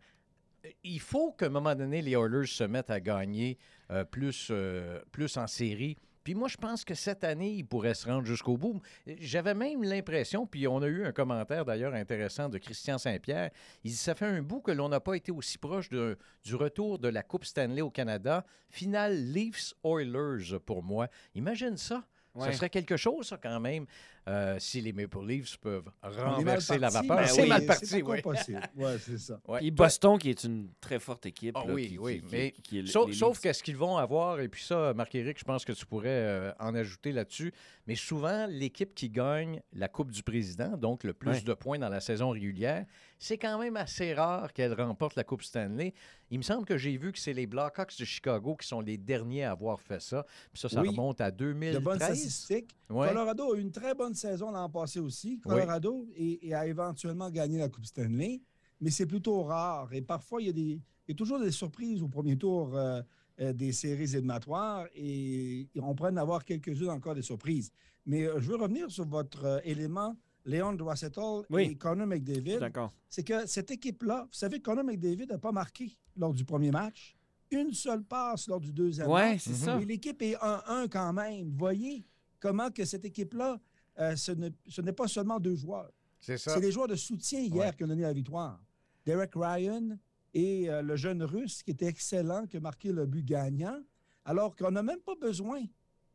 Il 0.84 1.00
faut 1.00 1.32
qu'à 1.32 1.46
un 1.46 1.50
moment 1.50 1.76
donné, 1.76 2.02
les 2.02 2.12
Oilers 2.12 2.48
se 2.48 2.64
mettent 2.64 2.90
à 2.92 3.00
gagner 3.00 3.58
euh, 3.92 4.04
plus, 4.04 4.50
euh, 4.52 5.00
plus 5.12 5.38
en 5.38 5.48
série. 5.48 5.98
Puis 6.24 6.36
moi, 6.36 6.50
je 6.50 6.58
pense 6.58 6.84
que 6.84 6.94
cette 6.94 7.24
année, 7.24 7.52
ils 7.54 7.64
pourraient 7.66 7.94
se 7.94 8.06
rendre 8.06 8.26
jusqu'au 8.26 8.58
bout. 8.58 8.82
J'avais 9.06 9.54
même 9.54 9.82
l'impression, 9.82 10.46
puis 10.46 10.68
on 10.68 10.82
a 10.82 10.88
eu 10.88 11.06
un 11.06 11.14
commentaire 11.14 11.64
d'ailleurs 11.64 11.94
intéressant 11.94 12.50
de 12.50 12.58
Christian 12.58 12.98
Saint-Pierre. 12.98 13.50
Il 13.86 13.92
dit 13.92 13.98
Ça 13.98 14.14
fait 14.14 14.26
un 14.26 14.42
bout 14.42 14.60
que 14.60 14.72
l'on 14.72 14.90
n'a 14.90 15.00
pas 15.00 15.14
été 15.16 15.32
aussi 15.32 15.58
proche 15.58 15.88
de- 15.88 16.18
du 16.44 16.56
retour 16.56 17.00
de 17.00 17.08
la 17.08 17.24
Coupe 17.24 17.46
Stanley 17.46 17.80
au 17.82 17.90
Canada. 17.92 18.46
Finale 18.70 19.16
Leafs-Oilers 19.32 20.60
pour 20.66 20.84
moi. 20.84 21.08
Imagine 21.36 21.78
ça. 21.78 22.04
Ouais. 22.36 22.52
Ce 22.52 22.58
serait 22.58 22.70
quelque 22.70 22.98
chose, 22.98 23.28
ça, 23.30 23.38
quand 23.38 23.60
même, 23.60 23.86
euh, 24.28 24.58
si 24.60 24.82
les 24.82 24.92
Maple 24.94 25.26
Leafs 25.26 25.58
peuvent 25.58 25.90
renverser 26.04 26.78
la 26.78 26.90
vapeur. 26.90 27.18
mais 27.22 27.28
c'est 27.28 27.44
oui, 27.44 27.50
mal 27.50 27.66
parti, 27.66 28.02
oui. 28.04 28.22
possible. 28.22 28.62
Ouais, 28.76 28.98
c'est 29.00 29.18
ça. 29.18 29.40
Ouais. 29.48 29.60
Puis 29.60 29.72
Boston, 29.72 30.18
qui 30.18 30.30
est 30.30 30.44
une 30.44 30.70
très 30.82 31.00
forte 31.00 31.26
équipe. 31.26 31.56
Ah 31.58 31.64
là, 31.66 31.74
oui, 31.74 31.88
qui- 31.90 31.98
oui, 31.98 32.20
qui- 32.22 32.26
mais 32.32 32.52
qui- 32.52 32.62
qui 32.62 32.80
est- 32.80 32.86
Sauf, 32.88 33.12
sauf 33.14 33.40
qu'est-ce 33.40 33.64
qu'ils 33.64 33.78
vont 33.78 33.98
avoir, 33.98 34.40
et 34.42 34.50
puis 34.50 34.64
ça, 34.64 34.94
Marc-Éric, 34.94 35.40
je 35.40 35.44
pense 35.46 35.64
que 35.66 35.72
tu 35.72 35.86
pourrais 35.86 36.10
euh, 36.10 36.52
en 36.60 36.76
ajouter 36.76 37.12
là-dessus, 37.12 37.54
mais 37.88 37.96
souvent, 37.96 38.46
l'équipe 38.48 38.94
qui 38.94 39.10
gagne 39.10 39.62
la 39.74 39.88
Coupe 39.88 40.12
du 40.12 40.24
Président, 40.24 40.76
donc 40.78 41.04
le 41.04 41.14
plus 41.14 41.30
Ouais. 41.32 41.42
de 41.42 41.54
points 41.54 41.80
dans 41.80 41.90
la 41.90 42.02
saison 42.02 42.32
régulière, 42.32 42.86
c'est 43.20 43.38
quand 43.38 43.58
même 43.60 43.78
assez 43.78 44.14
rare 44.14 44.52
qu'elle 44.54 44.74
remporte 44.74 45.16
la 45.16 45.24
Coupe 45.24 45.42
Stanley. 45.44 45.94
Il 46.30 46.38
me 46.38 46.44
semble 46.44 46.66
que 46.66 46.78
j'ai 46.78 46.98
vu 46.98 47.12
que 47.14 47.20
c'est 47.20 47.34
les 47.34 47.48
Blackhawks 47.48 47.98
de 47.98 48.04
Chicago 48.06 48.56
qui 48.58 48.68
sont 48.68 48.82
les 48.82 48.98
derniers 48.98 49.46
à 49.46 49.52
avoir 49.52 49.80
fait 49.80 50.02
ça. 50.02 50.26
Puis 50.52 50.60
ça, 50.62 50.68
ça 50.70 50.82
Oui. 50.82 50.90
remonte 50.90 51.22
à 51.22 51.32
De 51.32 51.54
bonnes 51.54 51.60
2013. 51.72 52.18
statistiques. 52.18 52.76
Ouais. 52.90 53.08
Colorado 53.08 53.54
a 53.54 53.58
eu 53.58 53.62
une 53.62 53.72
très 53.72 53.94
bonne 53.96 54.14
saison 54.18 54.52
l'an 54.52 54.70
passé 54.70 55.00
aussi. 55.00 55.40
Colorado 55.40 56.08
et, 56.16 56.48
et 56.48 56.54
a 56.54 56.68
éventuellement 56.68 57.30
gagné 57.30 57.58
la 57.60 57.70
Coupe 57.70 57.86
Stanley, 57.86 58.42
mais 58.82 58.90
c'est 58.92 59.06
plutôt 59.06 59.44
rare. 59.44 59.94
Et 59.94 60.02
parfois, 60.02 60.42
il 60.42 60.48
y 60.48 60.50
a, 60.50 60.54
des, 60.54 60.62
il 61.08 61.10
y 61.10 61.12
a 61.12 61.16
toujours 61.16 61.40
des 61.40 61.52
surprises 61.52 62.02
au 62.04 62.08
premier 62.08 62.38
tour 62.38 62.76
euh, 62.76 63.02
euh, 63.40 63.54
des 63.54 63.72
séries 63.72 64.12
éliminatoires 64.14 64.88
et, 64.96 65.62
et 65.74 65.80
on 65.82 65.94
pourrait 65.96 66.12
en 66.12 66.18
avoir 66.18 66.44
quelques-unes 66.44 66.90
encore 66.90 67.16
des 67.16 67.22
surprises. 67.22 67.72
Mais 68.06 68.24
euh, 68.26 68.40
je 68.40 68.50
veux 68.50 68.56
revenir 68.58 68.90
sur 68.92 69.06
votre 69.06 69.62
élément 69.64 70.16
Léon 70.46 70.74
Draisaitl 70.74 71.44
Oui. 71.50 71.64
et 71.64 71.76
Connor 71.76 72.08
McDavid, 72.08 72.60
D'accord. 72.60 72.94
c'est 73.10 73.24
que 73.24 73.46
cette 73.48 73.70
équipe-là, 73.70 74.24
vous 74.24 74.34
savez, 74.38 74.62
Connor 74.62 74.84
McDavid 74.86 75.28
n'a 75.28 75.38
pas 75.38 75.52
marqué 75.52 75.98
lors 76.16 76.34
du 76.34 76.46
premier 76.46 76.72
match. 76.72 77.16
Une 77.52 77.74
seule 77.74 78.04
passe 78.04 78.48
lors 78.48 78.60
du 78.60 78.72
deuxième 78.74 79.10
match. 79.10 79.42
c'est 79.42 79.50
Mhm. 79.52 79.56
ça. 79.58 79.82
Et 79.82 79.86
l'équipe 79.86 80.22
est 80.22 80.36
1-1 80.42 80.88
quand 80.90 81.14
même. 81.14 81.52
Voyez 81.58 82.06
comment 82.40 82.70
que 82.72 82.86
cette 82.86 83.04
équipe-là, 83.06 83.60
euh, 84.00 84.16
ce 84.16 84.32
ne- 84.32 84.50
ce 84.68 84.82
n'est 84.82 84.94
pas 84.94 85.08
seulement 85.08 85.40
deux 85.40 85.56
joueurs. 85.56 85.92
C'est 86.20 86.38
ça. 86.38 86.54
C'est 86.54 86.60
les 86.62 86.72
joueurs 86.72 86.88
de 86.88 86.96
soutien 86.96 87.40
hier 87.42 87.56
Ouais. 87.56 87.74
qui 87.76 87.84
ont 87.84 87.88
donné 87.88 88.02
la 88.04 88.14
victoire. 88.14 88.60
Derek 89.06 89.32
Ryan 89.36 89.98
et 90.34 90.70
euh, 90.70 90.82
le 90.82 90.96
jeune 90.96 91.24
Russe 91.24 91.64
qui 91.64 91.72
était 91.72 91.86
excellent, 91.86 92.46
qui 92.48 92.58
a 92.58 92.60
marqué 92.60 92.92
le 92.92 93.06
but 93.06 93.24
gagnant. 93.26 93.80
Alors 94.26 94.56
qu'on 94.56 94.72
n'a 94.72 94.84
même 94.84 95.00
pas 95.00 95.16
besoin 95.16 95.62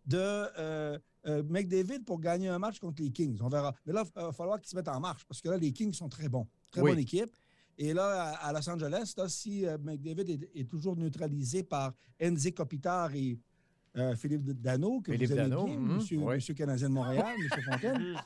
de 0.04 0.18
euh, 0.18 0.98
euh, 1.26 1.42
McDavid 1.44 2.00
pour 2.00 2.20
gagner 2.20 2.48
un 2.48 2.58
match 2.58 2.78
contre 2.80 3.00
les 3.02 3.10
Kings. 3.10 3.38
On 3.40 3.48
verra. 3.48 3.72
Mais 3.86 3.92
là, 3.92 4.04
il 4.16 4.20
va 4.22 4.32
falloir 4.32 4.60
qu'ils 4.60 4.68
se 4.70 4.76
mettent 4.76 4.88
en 4.88 5.00
marche 5.00 5.24
parce 5.24 5.40
que 5.40 5.48
là, 5.48 5.56
les 5.56 5.72
Kings 5.72 5.92
sont 5.94 6.08
très 6.08 6.28
bons. 6.28 6.46
Très 6.70 6.82
Oui. 6.82 6.90
bonne 6.90 6.98
équipe. 6.98 7.30
Et 7.78 7.94
là, 7.94 8.32
à, 8.34 8.48
à 8.48 8.52
Los 8.52 8.68
Angeles, 8.68 9.14
là, 9.16 9.28
si 9.28 9.64
McDavid 9.82 10.28
est, 10.30 10.60
est 10.60 10.68
toujours 10.68 10.96
neutralisé 10.96 11.62
par 11.62 11.94
Enzi 12.22 12.52
Kopitar 12.52 13.14
et 13.14 13.38
euh, 13.96 14.14
Philippe 14.16 14.44
Dano, 14.60 15.00
que 15.00 15.12
Philippe 15.12 15.30
vous 15.30 15.38
aimez 15.38 15.48
Dano, 15.50 15.64
bien, 15.64 15.76
mhm, 15.78 15.94
monsieur, 15.96 16.18
oui. 16.18 16.34
monsieur 16.34 16.54
Canadien 16.54 16.88
de 16.88 16.94
Montréal, 16.94 17.34
monsieur 17.42 17.62
Fontaine. 17.70 18.16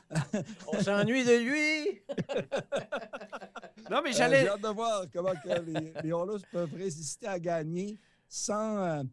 On 0.67 0.79
s'ennuie 0.81 1.23
de 1.25 1.37
lui. 1.49 2.01
Non, 3.89 4.01
mais 4.03 4.09
Euh, 4.09 4.13
j'allais. 4.17 4.41
J'ai 4.41 4.49
hâte 4.49 4.61
de 4.61 4.67
voir 4.67 5.05
comment 5.13 5.31
que 5.31 5.61
les, 5.61 5.93
les 6.03 6.09
Oilers 6.09 6.43
peuvent 6.51 6.73
résister 6.75 7.27
à 7.27 7.39
gagner 7.39 7.97
sans 8.27 8.77
euh, 8.83 9.03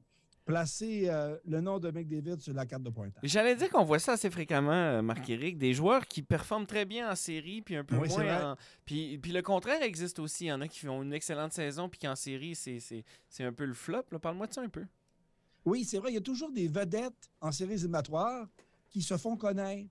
placer 0.44 1.04
euh, 1.08 1.36
le 1.46 1.60
nom 1.60 1.78
de 1.78 1.90
McDavid 1.90 2.40
sur 2.40 2.52
la 2.54 2.66
carte 2.66 2.82
de 2.82 2.90
pointage. 2.90 3.20
J'allais 3.22 3.54
dire 3.54 3.70
qu'on 3.70 3.84
voit 3.84 3.98
ça 4.00 4.12
assez 4.12 4.30
fréquemment, 4.30 5.02
Marc-Éric, 5.02 5.58
des 5.58 5.74
joueurs 5.74 6.06
qui 6.08 6.22
performent 6.22 6.66
très 6.66 6.84
bien 6.84 7.10
en 7.10 7.14
série, 7.14 7.62
puis 7.62 7.76
un 7.76 7.84
peu 7.84 7.96
Oui, 7.96 8.08
moins 8.08 8.52
en... 8.52 8.56
Puis, 8.84 9.16
puis 9.18 9.32
le 9.32 9.42
contraire 9.42 9.82
existe 9.82 10.18
aussi. 10.18 10.46
Il 10.46 10.48
y 10.48 10.52
en 10.52 10.60
a 10.60 10.66
qui 10.66 10.80
font 10.80 11.02
une 11.02 11.12
excellente 11.12 11.52
saison, 11.52 11.88
puis 11.88 12.00
qu'en 12.00 12.16
série, 12.16 12.54
c'est, 12.56 13.04
un 13.40 13.52
peu 13.52 13.66
le 13.66 13.74
flop. 13.74 14.02
Parle-moi 14.20 14.46
de 14.48 14.54
ça 14.54 14.62
un 14.62 14.68
peu. 14.68 14.84
Oui, 15.64 15.84
c'est 15.84 15.98
vrai, 15.98 16.10
il 16.10 16.14
y 16.14 16.18
a 16.18 16.22
toujours 16.22 16.50
des 16.52 16.68
vedettes 16.68 17.30
en 17.40 17.50
séries 17.52 17.74
éliminatoires 17.74 18.46
qui 18.90 19.02
se 19.02 19.16
font 19.16 19.36
connaître, 19.36 19.88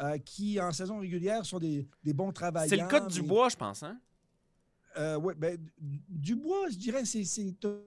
euh, 0.00 0.18
qui 0.18 0.60
en 0.60 0.72
saison 0.72 0.98
régulière 0.98 1.46
sont 1.46 1.58
des, 1.58 1.86
des 2.02 2.12
bons 2.12 2.32
travailleurs. 2.32 2.68
C'est 2.68 2.76
le 2.82 2.88
cas 2.88 3.00
de 3.00 3.06
mais- 3.06 3.12
Dubois, 3.20 3.48
je 3.48 3.56
pense. 3.56 3.82
Hein? 3.82 3.98
Euh, 4.98 5.16
ouais, 5.18 5.34
ben, 5.34 5.58
Du- 5.78 6.00
Dubois, 6.08 6.68
je 6.70 6.76
dirais, 6.76 7.04
c'est 7.04 7.24
c'est 7.24 7.54
un, 7.64 7.78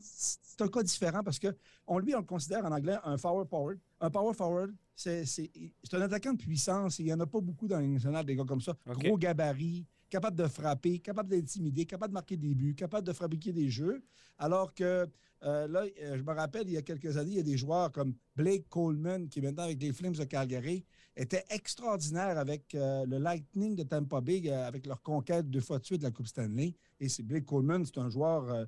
c'est 0.00 0.60
un 0.62 0.68
cas 0.68 0.82
différent 0.82 1.22
parce 1.22 1.38
que 1.38 1.48
on, 1.86 1.98
lui, 1.98 2.14
on 2.14 2.18
le 2.18 2.24
considère 2.24 2.64
en 2.64 2.70
anglais 2.72 2.96
un 3.04 3.16
forward 3.16 3.48
forward. 3.48 3.78
Un 4.00 4.10
power 4.10 4.34
forward, 4.34 4.74
c'est 4.94 5.24
c'est- 5.24 5.50
c'est 5.82 5.94
un 5.96 6.02
attaquant 6.02 6.32
de 6.32 6.38
puissance. 6.38 6.98
Il 6.98 7.06
n'y 7.06 7.12
en 7.12 7.20
a 7.20 7.26
pas 7.26 7.40
beaucoup 7.40 7.66
dans 7.66 7.78
les 7.78 7.88
nationales, 7.88 8.24
des 8.26 8.36
gars 8.36 8.44
comme 8.44 8.60
ça. 8.60 8.76
Gros 8.86 9.16
gabarit, 9.18 9.86
capable 10.10 10.36
de 10.36 10.46
frapper, 10.46 10.98
capable 10.98 11.30
d'intimider, 11.30 11.86
capable 11.86 12.12
de 12.12 12.14
marquer 12.14 12.36
des 12.36 12.54
buts, 12.54 12.74
capable 12.74 13.06
de 13.06 13.12
fabriquer 13.12 13.52
des 13.52 13.70
jeux. 13.70 14.02
Alors 14.38 14.74
que 14.74 15.08
euh, 15.42 15.66
là, 15.68 15.86
euh, 16.02 16.18
je 16.18 16.22
me 16.22 16.32
rappelle, 16.32 16.66
il 16.66 16.72
y 16.72 16.76
a 16.76 16.82
quelques 16.82 17.16
années, 17.16 17.30
il 17.30 17.36
y 17.36 17.40
a 17.40 17.44
des 17.44 17.56
joueurs 17.56 17.90
comme 17.92 18.14
Blake 18.36 18.68
Coleman, 18.68 19.28
qui 19.28 19.38
est 19.38 19.42
maintenant 19.42 19.62
avec 19.64 19.80
les 19.80 19.92
Flames 19.92 20.12
de 20.12 20.24
Calgary, 20.24 20.84
était 21.16 21.44
extraordinaire 21.50 22.36
avec 22.36 22.74
euh, 22.74 23.06
le 23.06 23.18
Lightning 23.18 23.74
de 23.74 23.84
Tampa 23.84 24.20
Bay, 24.20 24.50
avec 24.50 24.86
leur 24.86 25.00
conquête 25.02 25.48
deux 25.48 25.60
fois 25.60 25.78
de 25.78 25.84
suite 25.84 26.00
de 26.00 26.06
la 26.06 26.10
Coupe 26.10 26.26
Stanley. 26.26 26.74
Et 26.98 27.08
c'est 27.08 27.22
Blake 27.22 27.46
Coleman, 27.46 27.84
c'est 27.84 27.98
un 27.98 28.10
joueur 28.10 28.66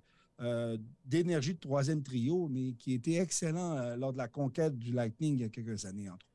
d'énergie 1.05 1.55
de 1.55 1.61
troisième 1.61 2.03
trio, 2.03 2.49
mais 2.49 2.73
qui 2.73 2.95
était 2.95 3.15
excellent 3.15 3.95
lors 3.95 4.13
de 4.13 4.19
la 4.19 4.27
conquête 4.27 4.77
du 4.77 4.91
Lightning 4.91 5.35
il 5.35 5.43
y 5.43 5.45
a 5.45 5.49
quelques 5.49 5.85
années, 5.85 6.09
entre 6.09 6.27
autres. 6.27 6.32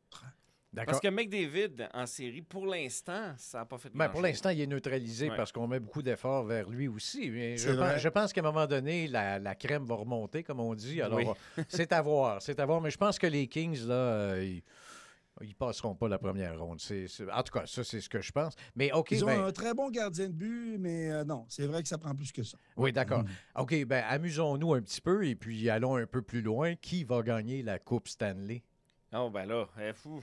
Parce 0.86 1.00
que 1.00 1.07
McDavid, 1.07 1.88
en 1.93 2.05
série, 2.05 2.41
pour 2.41 2.65
l'instant, 2.67 3.34
ça 3.38 3.60
n'a 3.60 3.65
pas 3.65 3.77
fait 3.77 3.89
Ben, 3.93 4.10
pour 4.10 4.22
l'instant, 4.22 4.50
il 4.50 4.62
est 4.62 4.67
neutralisé 4.67 5.29
Ouais. 5.29 5.36
parce 5.36 5.51
qu'on 5.51 5.67
met 5.67 5.79
beaucoup 5.79 6.01
d'efforts 6.01 6.46
vers 6.46 6.69
lui 6.69 6.88
aussi. 6.88 7.29
Mais 7.29 7.57
je, 7.57 7.69
pense, 7.69 7.77
vrai. 7.77 8.00
je 8.00 8.10
pense 8.10 8.34
qu'à 8.34 8.41
un 8.41 8.43
moment 8.43 8.67
donné, 8.67 9.07
la, 9.07 9.39
la 9.39 9.55
crème 9.55 9.86
va 9.86 9.96
remonter, 9.96 10.43
comme 10.43 10.60
on 10.60 10.74
dit. 10.75 11.01
Alors, 11.01 11.17
Oui. 11.19 11.25
c'est 11.67 11.91
à 11.91 12.01
voir. 12.01 12.41
C'est 12.41 12.60
à 12.60 12.65
voir. 12.65 12.81
Mais 12.81 12.91
je 12.91 12.98
pense 12.98 13.17
que 13.17 13.27
les 13.27 13.48
Kings, 13.48 13.86
là, 13.88 13.93
euh, 13.93 14.43
ils, 14.43 14.63
ils 15.41 15.55
passeront 15.55 15.93
pas 15.96 16.07
la 16.07 16.17
première 16.17 16.60
ronde. 16.60 16.79
C'est- 16.81 17.07
c'est- 17.07 17.31
en 17.31 17.43
tout 17.43 17.53
cas, 17.53 17.65
ça, 17.67 17.84
c'est 17.84 18.01
ce 18.01 18.10
que 18.10 18.22
je 18.22 18.31
pense. 18.31 18.53
Mais 18.75 18.91
OK, 18.91 19.12
Ils 19.12 19.24
ont 19.24 19.27
ben, 19.27 19.43
un 19.46 19.51
très 19.51 19.74
bon 19.74 19.89
gardien 19.91 20.27
de 20.27 20.34
but, 20.34 20.77
mais 20.79 21.12
euh, 21.12 21.24
non, 21.24 21.46
c'est 21.48 21.67
vrai 21.67 21.84
que 21.84 21.88
ça 21.88 21.98
prend 22.00 22.15
plus 22.15 22.31
que 22.31 22.41
ça. 22.43 22.57
oui, 22.75 22.91
d'accord. 22.91 23.24
Mhm. 23.24 23.29
OK, 23.62 23.86
ben, 23.86 24.03
amusons-nous 24.10 24.74
un 24.74 24.81
petit 24.81 25.01
peu 25.01 25.27
et 25.27 25.36
puis 25.36 25.69
allons 25.69 25.96
un 25.96 26.07
peu 26.07 26.22
plus 26.24 26.41
loin. 26.41 26.75
Qui 26.75 27.03
va 27.03 27.22
gagner 27.22 27.62
la 27.63 27.77
Coupe 27.79 28.07
Stanley? 28.07 28.63
Oh, 29.14 29.30
ben 29.30 29.46
là, 29.46 29.68
eh, 29.82 29.94
fou. 29.94 30.22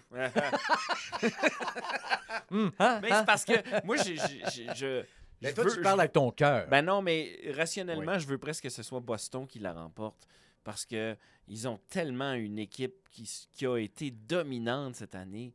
Hum, 2.50 2.70
hein, 2.78 3.00
mais 3.02 3.10
hein? 3.12 3.18
c'est 3.20 3.26
parce 3.26 3.44
que 3.44 3.86
moi, 3.86 3.96
j'ai- 3.96 4.16
j'ai- 4.16 4.42
j'ai- 4.52 4.74
je. 4.74 5.04
Je 5.42 5.50
toi, 5.50 5.64
veux- 5.64 5.74
tu 5.74 5.82
parles 5.82 6.00
avec 6.00 6.12
ton 6.12 6.30
cœur. 6.30 6.66
Ben 6.68 6.82
non, 6.82 7.02
mais 7.02 7.38
rationnellement, 7.54 8.18
je 8.18 8.26
veux 8.26 8.38
presque 8.38 8.62
que 8.64 8.70
ce 8.70 8.82
soit 8.82 9.00
Boston 9.00 9.46
qui 9.46 9.58
la 9.58 9.72
remporte. 9.72 10.26
Parce 10.62 10.86
que 10.86 11.16
ils 11.48 11.68
ont 11.68 11.78
tellement 11.90 12.32
une 12.32 12.58
équipe 12.58 13.08
qui, 13.10 13.24
s- 13.24 13.46
qui 13.52 13.66
a 13.66 13.76
été 13.76 14.10
dominante 14.10 14.96
cette 14.96 15.14
année 15.14 15.52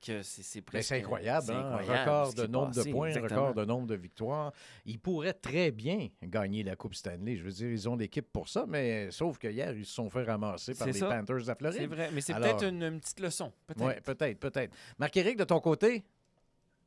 que 0.00 0.22
c'est 0.22 0.42
c'est 0.42 0.60
presque. 0.62 0.88
c'est 0.88 0.98
incroyable, 0.98 1.46
c'est 1.46 1.52
hein? 1.52 1.72
incroyable 1.72 2.00
record 2.10 2.34
de 2.34 2.46
nombre 2.46 2.74
passé, 2.74 2.88
de 2.88 2.94
points, 2.94 3.08
exactement. 3.08 3.40
record 3.48 3.54
de 3.54 3.64
nombre 3.64 3.86
de 3.86 3.94
victoires. 3.96 4.52
Ils 4.86 4.98
pourraient 4.98 5.32
très 5.34 5.70
bien 5.70 6.08
gagner 6.22 6.62
la 6.62 6.76
Coupe 6.76 6.94
Stanley. 6.94 7.36
Je 7.36 7.42
veux 7.44 7.50
dire, 7.50 7.68
ils 7.70 7.88
ont 7.88 7.96
l'équipe 7.96 8.30
pour 8.32 8.48
ça, 8.48 8.64
mais 8.68 9.10
sauf 9.10 9.38
que 9.38 9.48
hier, 9.48 9.72
ils 9.72 9.84
se 9.86 9.94
sont 9.94 10.08
fait 10.10 10.22
ramasser 10.24 10.74
par 10.74 10.86
C'est 10.86 10.92
les 10.92 10.98
ça. 11.00 11.08
Panthers 11.08 11.36
de 11.36 11.40
la 11.40 11.44
C'est 11.46 11.58
Floride. 11.58 11.88
vrai, 11.90 12.10
mais 12.12 12.20
c'est 12.20 12.32
Alors- 12.32 12.56
peut-être 12.56 12.72
une, 12.72 12.82
une 12.82 13.00
petite 13.00 13.20
leçon. 13.20 13.52
Peut-être. 13.66 13.86
Oui, 13.86 14.00
peut-être, 14.04 14.38
peut-être. 14.38 14.74
Marc-Éric, 14.98 15.36
de 15.36 15.44
ton 15.44 15.60
côté? 15.60 16.04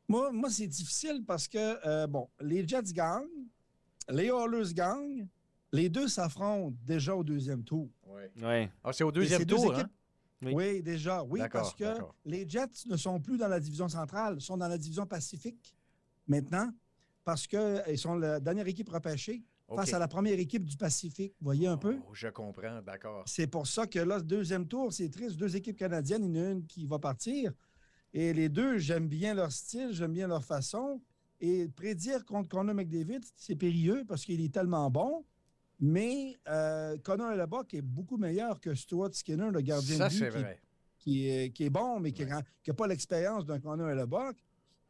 Moi, 0.08 0.32
moi 0.32 0.50
c'est 0.50 0.68
difficile 0.68 1.24
parce 1.26 1.48
que, 1.48 1.88
euh, 1.88 2.08
bon, 2.08 2.28
les 2.42 2.68
Jets 2.68 2.92
gagnent, 2.94 3.48
les 4.10 4.26
Oilers 4.28 4.74
gagnent, 4.74 5.28
les 5.72 5.88
deux 5.90 6.08
s'affrontent 6.08 6.76
déjà 6.86 7.16
au 7.16 7.24
deuxième 7.24 7.64
tour. 7.64 7.88
Oui. 8.08 8.24
Ouais. 8.44 8.70
Ah, 8.84 8.92
c'est 8.92 9.04
au 9.06 9.12
deuxième 9.12 9.40
ces 9.40 9.46
deux 9.46 9.56
tour, 9.56 9.74
équipes- 9.74 9.86
hein? 9.86 9.90
Oui. 10.42 10.54
Oui. 10.54 10.82
déjà. 10.82 11.24
Oui, 11.24 11.42
parce 11.52 11.74
que 11.74 11.86
les 12.26 12.48
Jets 12.48 12.86
ne 12.88 12.98
sont 12.98 13.20
plus 13.20 13.38
dans 13.38 13.48
la 13.48 13.60
division 13.60 13.88
centrale, 13.88 14.36
ils 14.38 14.42
sont 14.42 14.58
dans 14.58 14.68
la 14.68 14.78
division 14.78 15.06
Pacifique 15.06 15.76
maintenant, 16.28 16.72
parce 17.24 17.48
qu'ils 17.48 17.98
sont 17.98 18.16
la 18.16 18.40
dernière 18.40 18.68
équipe 18.68 18.90
repêchée 18.90 19.44
face 19.76 19.94
à 19.94 20.00
la 20.00 20.08
première 20.08 20.38
équipe 20.38 20.66
du 20.66 20.76
Pacifique. 20.76 21.34
Vous 21.40 21.46
voyez 21.46 21.68
un 21.68 21.78
peu? 21.78 21.98
Oh, 22.08 22.14
je 22.14 22.28
comprends, 22.28 22.82
d'accord. 22.82 23.24
C'est 23.26 23.48
pour 23.48 23.68
ça 23.68 23.88
que 23.88 24.00
là, 24.00 24.20
deuxième 24.20 24.68
tour, 24.68 24.92
c'est 24.92 25.10
triste. 25.10 25.38
Deux 25.38 25.56
équipes 25.56 25.78
canadiennes, 25.78 26.26
il 26.26 26.36
y 26.36 26.42
en 26.42 26.46
a 26.46 26.50
une 26.52 26.66
qui 26.66 26.86
va 26.86 27.00
partir. 27.00 27.54
Et 28.14 28.34
les 28.34 28.50
deux, 28.50 28.78
j'aime 28.80 29.08
bien 29.08 29.34
leur 29.34 29.52
style, 29.52 29.90
j'aime 29.92 30.12
bien 30.12 30.28
leur 30.28 30.44
façon. 30.44 31.02
Et 31.40 31.70
prédire 31.70 32.26
contre 32.26 32.50
Connor 32.50 32.76
McDavid, 32.76 33.22
c'est 33.36 33.56
périlleux 33.56 34.04
parce 34.08 34.26
qu'il 34.26 34.42
est 34.42 34.54
tellement 34.54 34.90
bon. 34.92 35.26
Mais 35.82 36.38
euh, 36.48 36.96
Connor 37.04 37.36
Lebock 37.36 37.74
est 37.74 37.82
beaucoup 37.82 38.18
meilleur 38.18 38.60
que 38.60 38.76
Stuart 38.76 39.14
Skinner, 39.14 39.50
le 39.52 39.62
gardien 39.62 39.98
Ça, 39.98 40.08
de 40.10 40.14
but, 40.14 40.20
c'est 40.20 40.30
qui- 40.30 40.38
vrai. 40.38 40.60
qui 41.00 41.28
est, 41.28 41.50
qui 41.52 41.64
est 41.66 41.70
bon, 41.72 42.00
mais 42.00 42.12
qui 42.12 42.24
n'a 42.26 42.44
pas 42.78 42.88
l'expérience 42.88 43.46
d'un 43.46 43.60
Connor 43.60 43.90
Lebock. 43.90 44.36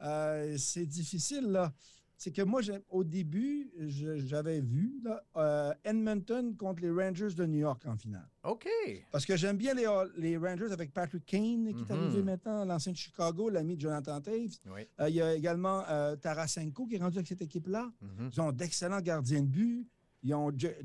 Euh, 0.02 0.56
c'est 0.58 0.86
difficile, 0.86 1.46
là. 1.52 1.72
C'est 2.18 2.32
que 2.32 2.44
moi, 2.44 2.62
au 2.90 3.04
début, 3.04 3.72
j'avais 3.80 4.62
vu 4.62 5.02
là, 5.04 5.24
euh, 5.38 5.74
Edmonton 5.84 6.56
contre 6.56 6.84
les 6.84 6.92
Rangers 6.92 7.34
de 7.36 7.46
New 7.48 7.58
York 7.60 7.82
en 7.88 7.96
finale. 7.98 8.28
OK. 8.44 8.68
Parce 9.12 9.26
que 9.26 9.36
j'aime 9.36 9.58
bien 9.58 9.74
les, 9.74 9.88
les 10.18 10.38
Rangers 10.38 10.72
avec 10.72 10.94
Patrick 10.94 11.26
Kane, 11.26 11.74
qui 11.74 11.82
est 11.82 11.90
Mhm. 11.90 12.00
arrivé 12.00 12.22
maintenant, 12.22 12.64
l'ancien 12.66 12.92
de 12.92 12.98
Chicago, 12.98 13.50
l'ami 13.50 13.76
de 13.76 13.82
Jonathan 13.82 14.22
Taves. 14.22 14.60
Oui. 14.68 14.82
Euh, 15.00 15.10
il 15.10 15.16
y 15.16 15.22
a 15.22 15.34
également 15.34 15.84
euh, 15.90 16.16
Tarasenko 16.16 16.86
qui 16.86 16.96
est 16.96 17.00
rendu 17.00 17.18
avec 17.18 17.28
cette 17.28 17.42
équipe-là. 17.42 17.92
Mhm. 18.02 18.30
Ils 18.34 18.42
ont 18.42 18.52
d'excellents 18.52 19.02
gardiens 19.02 19.42
de 19.42 19.48
but. 19.48 19.88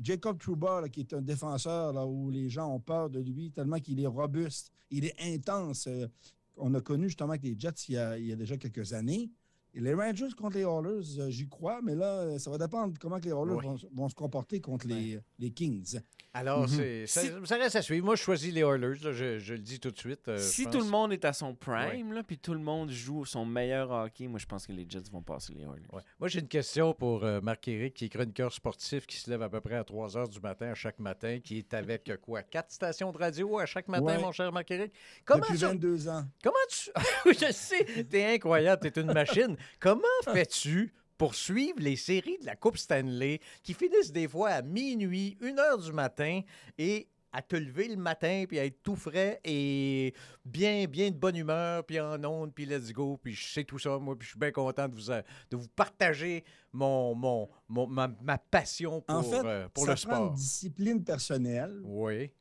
Jacob 0.01 0.39
Trouba, 0.39 0.89
qui 0.89 1.01
est 1.01 1.13
un 1.13 1.21
défenseur 1.21 1.93
là, 1.93 2.05
où 2.05 2.29
les 2.29 2.49
gens 2.49 2.73
ont 2.73 2.79
peur 2.79 3.09
de 3.09 3.19
lui 3.19 3.51
tellement 3.51 3.79
qu'il 3.79 3.99
est 3.99 4.07
robuste. 4.07 4.71
Il 4.89 5.05
est 5.05 5.15
intense. 5.21 5.87
Euh, 5.87 6.07
on 6.55 6.73
a 6.73 6.81
connu 6.81 7.07
justement 7.07 7.31
avec 7.31 7.43
les 7.43 7.55
Jets 7.57 7.89
il 7.89 7.95
y 7.95 8.31
a 8.33 8.35
déjà 8.35 8.57
quelques 8.57 8.93
années. 8.93 9.29
Et 9.77 9.81
les 9.81 9.93
Rangers 9.93 10.29
contre 10.35 10.57
les 10.57 10.63
Oilers, 10.63 11.19
euh, 11.19 11.29
j'y 11.29 11.47
crois, 11.47 11.81
mais 11.83 11.93
là, 11.93 12.21
euh, 12.21 12.39
ça 12.39 12.49
va 12.49 12.57
dépendre 12.57 12.93
de 12.93 12.97
comment 12.97 13.19
que 13.19 13.25
les 13.25 13.31
Oilers 13.31 13.53
Oui. 13.57 13.63
vont, 13.65 13.77
vont 13.93 14.09
se 14.09 14.15
comporter 14.15 14.59
contre 14.59 14.87
les, 14.87 15.19
les 15.37 15.51
Kings. 15.51 15.99
Alors, 16.33 16.67
c'est, 16.69 17.07
ça, 17.07 17.21
ça 17.45 17.55
reste 17.57 17.75
à 17.77 17.81
suivre. 17.81 18.05
Moi, 18.05 18.15
je 18.15 18.21
choisis 18.21 18.53
les 18.53 18.61
Oilers, 18.61 18.99
là, 19.03 19.11
je, 19.11 19.39
je 19.39 19.53
le 19.53 19.59
dis 19.59 19.79
tout 19.79 19.89
de 19.91 19.97
suite. 19.97 20.27
euh, 20.27 20.37
si 20.37 20.65
tout 20.65 20.79
le 20.79 20.85
monde 20.89 21.13
est 21.13 21.25
à 21.25 21.33
son 21.33 21.55
prime, 21.55 22.11
là, 22.13 22.21
puis 22.23 22.37
tout 22.37 22.53
le 22.53 22.59
monde 22.59 22.89
joue 22.91 23.23
son 23.25 23.45
meilleur 23.45 23.89
hockey, 23.91 24.27
moi, 24.27 24.39
je 24.39 24.45
pense 24.45 24.67
que 24.67 24.71
les 24.71 24.85
Jets 24.87 25.09
vont 25.11 25.21
passer 25.21 25.53
les 25.53 25.61
Oilers. 25.61 25.85
Ouais. 25.93 26.01
Moi, 26.19 26.27
j'ai 26.27 26.39
une 26.39 26.47
question 26.47 26.93
pour 26.93 27.23
euh, 27.23 27.39
Marc-Éric, 27.41 27.93
qui 27.95 28.05
est 28.05 28.09
chroniqueur 28.09 28.51
sportif, 28.53 29.05
qui 29.07 29.17
se 29.17 29.29
lève 29.29 29.41
à 29.41 29.49
peu 29.49 29.61
près 29.61 29.75
à 29.75 29.83
3 29.83 30.17
heures 30.17 30.29
du 30.29 30.39
matin 30.39 30.67
à 30.71 30.75
chaque 30.75 30.99
matin, 30.99 31.39
qui 31.43 31.59
est 31.59 31.73
avec 31.73 32.11
quoi, 32.21 32.43
quatre 32.43 32.71
stations 32.71 33.11
de 33.11 33.17
radio 33.17 33.57
à 33.59 33.65
chaque 33.65 33.87
matin, 33.87 34.03
Ouais. 34.05 34.17
mon 34.21 34.31
cher 34.31 34.51
Marc-Éric? 34.51 34.91
Comment, 35.25 35.39
Depuis 35.41 35.53
tu- 35.57 35.65
22 35.65 36.07
ans. 36.09 36.25
comment 36.43 36.55
tu... 36.69 36.91
Je 37.33 37.51
sais, 37.51 38.03
t'es 38.09 38.25
incroyable, 38.35 38.81
t'es 38.89 38.99
une 39.01 39.11
machine. 39.13 39.55
Comment 39.79 40.01
fais-tu 40.23 40.93
pour 41.17 41.33
suivre 41.35 41.79
les 41.79 41.95
séries 41.95 42.37
de 42.39 42.45
la 42.45 42.55
Coupe 42.55 42.77
Stanley 42.77 43.39
qui 43.63 43.73
finissent 43.73 44.11
des 44.11 44.27
fois 44.27 44.49
à 44.49 44.61
minuit, 44.61 45.37
1 45.41 45.57
heure 45.57 45.77
du 45.79 45.91
matin 45.91 46.41
et 46.77 47.07
à 47.33 47.41
te 47.41 47.55
lever 47.55 47.87
le 47.89 47.97
matin, 47.97 48.45
puis 48.47 48.57
à 48.57 48.65
être 48.65 48.81
tout 48.81 48.95
frais 48.95 49.39
et 49.43 50.13
bien, 50.45 50.85
bien 50.85 51.11
de 51.11 51.15
bonne 51.15 51.35
humeur, 51.35 51.83
puis 51.85 51.99
en 51.99 52.23
onde, 52.23 52.53
puis 52.53 52.65
let's 52.65 52.91
go, 52.93 53.17
puis 53.21 53.33
je 53.33 53.47
sais 53.53 53.63
tout 53.63 53.77
ça, 53.77 53.97
moi, 53.99 54.15
puis 54.17 54.25
je 54.25 54.31
suis 54.31 54.39
bien 54.39 54.51
content 54.51 54.87
de 54.87 54.95
vous, 54.95 55.11
euh, 55.11 55.21
de 55.51 55.57
vous 55.57 55.67
partager 55.75 56.43
mon, 56.71 57.13
mon, 57.13 57.49
mon- 57.67 57.85
ma, 57.87 58.07
ma 58.21 58.37
passion 58.37 59.01
pour, 59.01 59.15
En 59.17 59.23
fait, 59.23 59.45
euh, 59.45 59.67
pour 59.69 59.85
ça 59.85 59.91
le 59.91 59.95
prend 59.97 60.15
sport. 60.15 60.27
une 60.29 60.33
discipline 60.35 61.03
personnelle 61.03 61.81
Oui. 61.83 62.31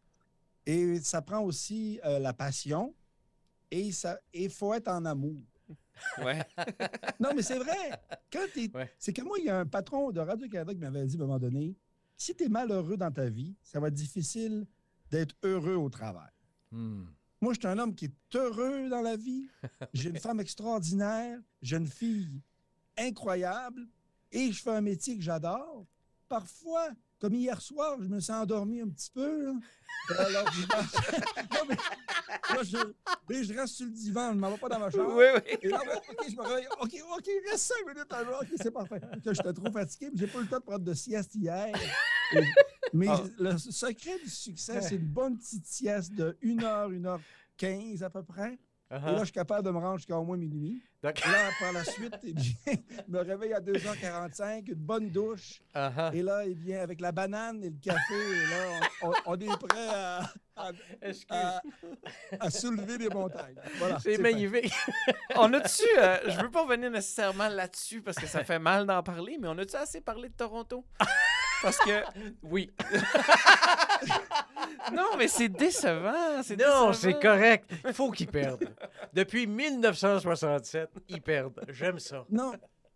et 0.64 1.00
ça 1.00 1.20
prend 1.20 1.40
aussi 1.40 1.98
euh, 2.04 2.18
la 2.18 2.32
passion 2.32 2.94
et 3.70 3.90
ça 3.92 4.18
il 4.32 4.50
faut 4.50 4.72
être 4.72 4.88
en 4.88 5.04
amour. 5.04 5.42
Ouais. 6.18 6.42
Non, 7.20 7.30
mais 7.34 7.42
c'est 7.42 7.58
vrai. 7.58 8.00
Quand 8.32 8.46
Ouais. 8.74 8.92
C'est 8.98 9.12
que 9.12 9.22
moi, 9.22 9.38
il 9.38 9.46
y 9.46 9.50
a 9.50 9.60
un 9.60 9.66
patron 9.66 10.10
de 10.10 10.20
Radio-Canada 10.20 10.74
qui 10.74 10.80
m'avait 10.80 11.06
dit 11.06 11.16
à 11.16 11.18
un 11.18 11.26
moment 11.26 11.38
donné 11.38 11.76
si 12.16 12.34
tu 12.34 12.44
es 12.44 12.48
malheureux 12.48 12.96
dans 12.96 13.10
ta 13.10 13.28
vie, 13.28 13.54
ça 13.62 13.78
va 13.80 13.88
être 13.88 13.94
difficile 13.94 14.66
d'être 15.10 15.34
heureux 15.42 15.74
au 15.74 15.88
travail. 15.88 16.30
Hmm. 16.72 17.04
Moi, 17.40 17.52
je 17.52 17.60
suis 17.60 17.68
un 17.68 17.78
homme 17.78 17.94
qui 17.94 18.06
est 18.06 18.34
heureux 18.34 18.88
dans 18.88 19.02
la 19.02 19.16
vie. 19.16 19.48
J'ai 19.92 20.08
une 20.10 20.18
femme 20.18 20.40
extraordinaire. 20.40 21.38
J'ai 21.60 21.76
une 21.76 21.86
fille 21.86 22.40
incroyable. 22.96 23.86
Et 24.32 24.50
je 24.52 24.62
fais 24.62 24.70
un 24.70 24.80
métier 24.80 25.16
que 25.16 25.22
j'adore. 25.22 25.86
Parfois, 26.28 26.88
comme 27.20 27.34
hier 27.34 27.60
soir, 27.60 27.96
je 28.00 28.08
me 28.08 28.20
suis 28.20 28.32
endormi 28.32 28.80
un 28.80 28.88
petit 28.88 29.10
peu. 29.10 29.46
là. 29.46 29.52
Alors, 30.18 30.52
je... 30.52 30.62
Non, 31.54 31.64
mais- 31.68 31.76
là, 31.76 32.62
je... 32.62 32.76
mais 33.28 33.44
je 33.44 33.54
reste 33.54 33.74
sur 33.74 33.86
le 33.86 33.92
divan, 33.92 34.30
je 34.30 34.34
ne 34.36 34.40
m'en 34.40 34.50
vais 34.50 34.58
pas 34.58 34.68
dans 34.68 34.78
ma 34.78 34.90
chambre. 34.90 35.14
Oui, 35.16 35.24
oui. 35.34 35.56
Et 35.62 35.68
là, 35.68 35.80
bon, 35.84 35.92
OK, 36.10 36.26
je 36.30 36.36
me 36.36 36.42
réveille. 36.42 36.68
OK, 36.80 36.94
OK, 37.16 37.28
reste 37.50 37.64
cinq 37.72 37.86
minutes 37.88 38.12
avant. 38.12 38.38
OK, 38.40 38.48
c'est 38.56 38.70
parfait. 38.70 39.00
J'étais 39.24 39.52
trop 39.52 39.72
fatigué, 39.72 40.10
mais 40.12 40.18
j'ai 40.18 40.26
pas 40.26 40.38
eu 40.38 40.42
le 40.42 40.48
temps 40.48 40.58
de 40.58 40.62
prendre 40.64 40.84
de 40.84 40.94
sieste 40.94 41.34
hier. 41.34 41.74
Et- 42.34 42.40
mais 42.92 43.06
Ah. 43.08 43.22
le 43.38 43.58
secret 43.58 44.18
du 44.22 44.30
succès, 44.30 44.80
c'est 44.82 44.96
une 44.96 45.06
bonne 45.08 45.38
petite 45.38 45.66
sieste 45.66 46.12
de 46.14 46.36
1 46.44 46.62
heure, 46.62 46.88
1 46.90 47.04
heure 47.06 47.20
15 47.56 48.02
à 48.02 48.10
peu 48.10 48.22
près. 48.22 48.58
Et 48.88 48.94
là, 48.94 49.18
je 49.18 49.24
suis 49.24 49.32
capable 49.32 49.66
de 49.66 49.70
me 49.72 49.78
rendre 49.78 49.96
jusqu'à 49.96 50.16
au 50.16 50.24
moins 50.24 50.36
minuit. 50.36 50.80
Là, 51.02 51.12
par 51.60 51.72
la 51.72 51.82
suite, 51.84 52.14
eh 52.24 52.32
bien, 52.32 52.52
je 52.66 53.12
me 53.12 53.18
réveille 53.20 53.52
à 53.52 53.60
2h45, 53.60 54.68
une 54.68 54.74
bonne 54.74 55.10
douche. 55.10 55.60
Ah. 55.74 56.10
Et 56.14 56.22
là, 56.22 56.42
eh 56.46 56.54
bien, 56.54 56.80
avec 56.82 57.00
la 57.00 57.10
banane 57.12 57.62
et 57.64 57.70
le 57.70 57.76
café, 57.82 58.14
et 58.14 58.46
là, 58.50 58.80
on, 59.02 59.08
on- 59.08 59.12
on 59.26 59.34
est 59.40 59.58
prêt 59.58 59.88
à, 59.88 60.20
à- 60.56 60.70
Excuse. 61.02 61.26
à- 61.30 61.60
à 62.40 62.50
soulever 62.50 62.98
des 62.98 63.08
montagnes. 63.08 63.56
Voilà, 63.78 63.98
C'est 64.00 64.18
magnifique. 64.18 64.72
On 65.36 65.52
a-tu. 65.52 65.82
euh, 65.98 66.18
je 66.28 66.40
veux 66.40 66.50
pas 66.50 66.62
revenir 66.62 66.90
nécessairement 66.90 67.48
là-dessus 67.48 68.02
parce 68.02 68.16
que 68.16 68.26
ça 68.26 68.42
fait 68.44 68.58
mal 68.58 68.86
d'en 68.86 69.02
parler, 69.02 69.36
mais 69.40 69.48
on 69.48 69.58
a-tu 69.58 69.76
assez 69.76 70.00
parlé 70.00 70.28
de 70.28 70.34
Toronto? 70.34 70.84
Parce 71.62 71.78
que. 71.78 72.02
Oui. 72.42 72.70
Non, 74.92 75.16
mais 75.18 75.28
c'est 75.28 75.48
décevant. 75.48 76.42
c'est 76.42 76.56
Non, 76.56 76.88
décevant. 76.88 76.92
c'est 76.92 77.20
correct. 77.20 77.70
Il 77.86 77.92
faut 77.92 78.10
qu'ils 78.10 78.28
perdent. 78.28 78.74
Depuis 79.12 79.46
1967, 79.46 80.90
ils 81.08 81.20
perdent. 81.22 81.60
J'aime 81.68 81.98
ça. 81.98 82.24
Non, 82.30 82.52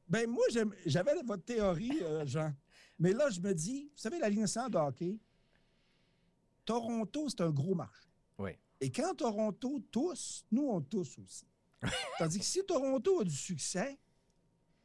ben 0.08 0.28
moi, 0.28 0.44
j'aime- 0.50 0.74
j'avais 0.86 1.14
votre 1.24 1.44
théorie, 1.44 1.98
euh, 2.02 2.24
Jean. 2.26 2.52
Mais 2.98 3.12
là, 3.12 3.30
je 3.30 3.40
me 3.40 3.52
dis, 3.54 3.84
vous 3.92 3.98
savez, 3.98 4.18
la 4.18 4.28
Ligue 4.28 4.40
nationale 4.40 4.70
de 4.70 4.76
hockey, 4.78 5.18
Toronto, 6.64 7.28
c'est 7.28 7.40
un 7.40 7.50
gros 7.50 7.74
marché. 7.74 8.08
Oui. 8.38 8.50
Et 8.80 8.90
quand 8.90 9.14
Toronto 9.14 9.80
tousse, 9.90 10.44
nous, 10.50 10.68
on 10.68 10.80
tousse 10.80 11.18
aussi. 11.18 11.46
Tandis 12.18 12.38
que 12.38 12.44
si 12.44 12.64
Toronto 12.64 13.20
a 13.20 13.24
du 13.24 13.34
succès, 13.34 13.98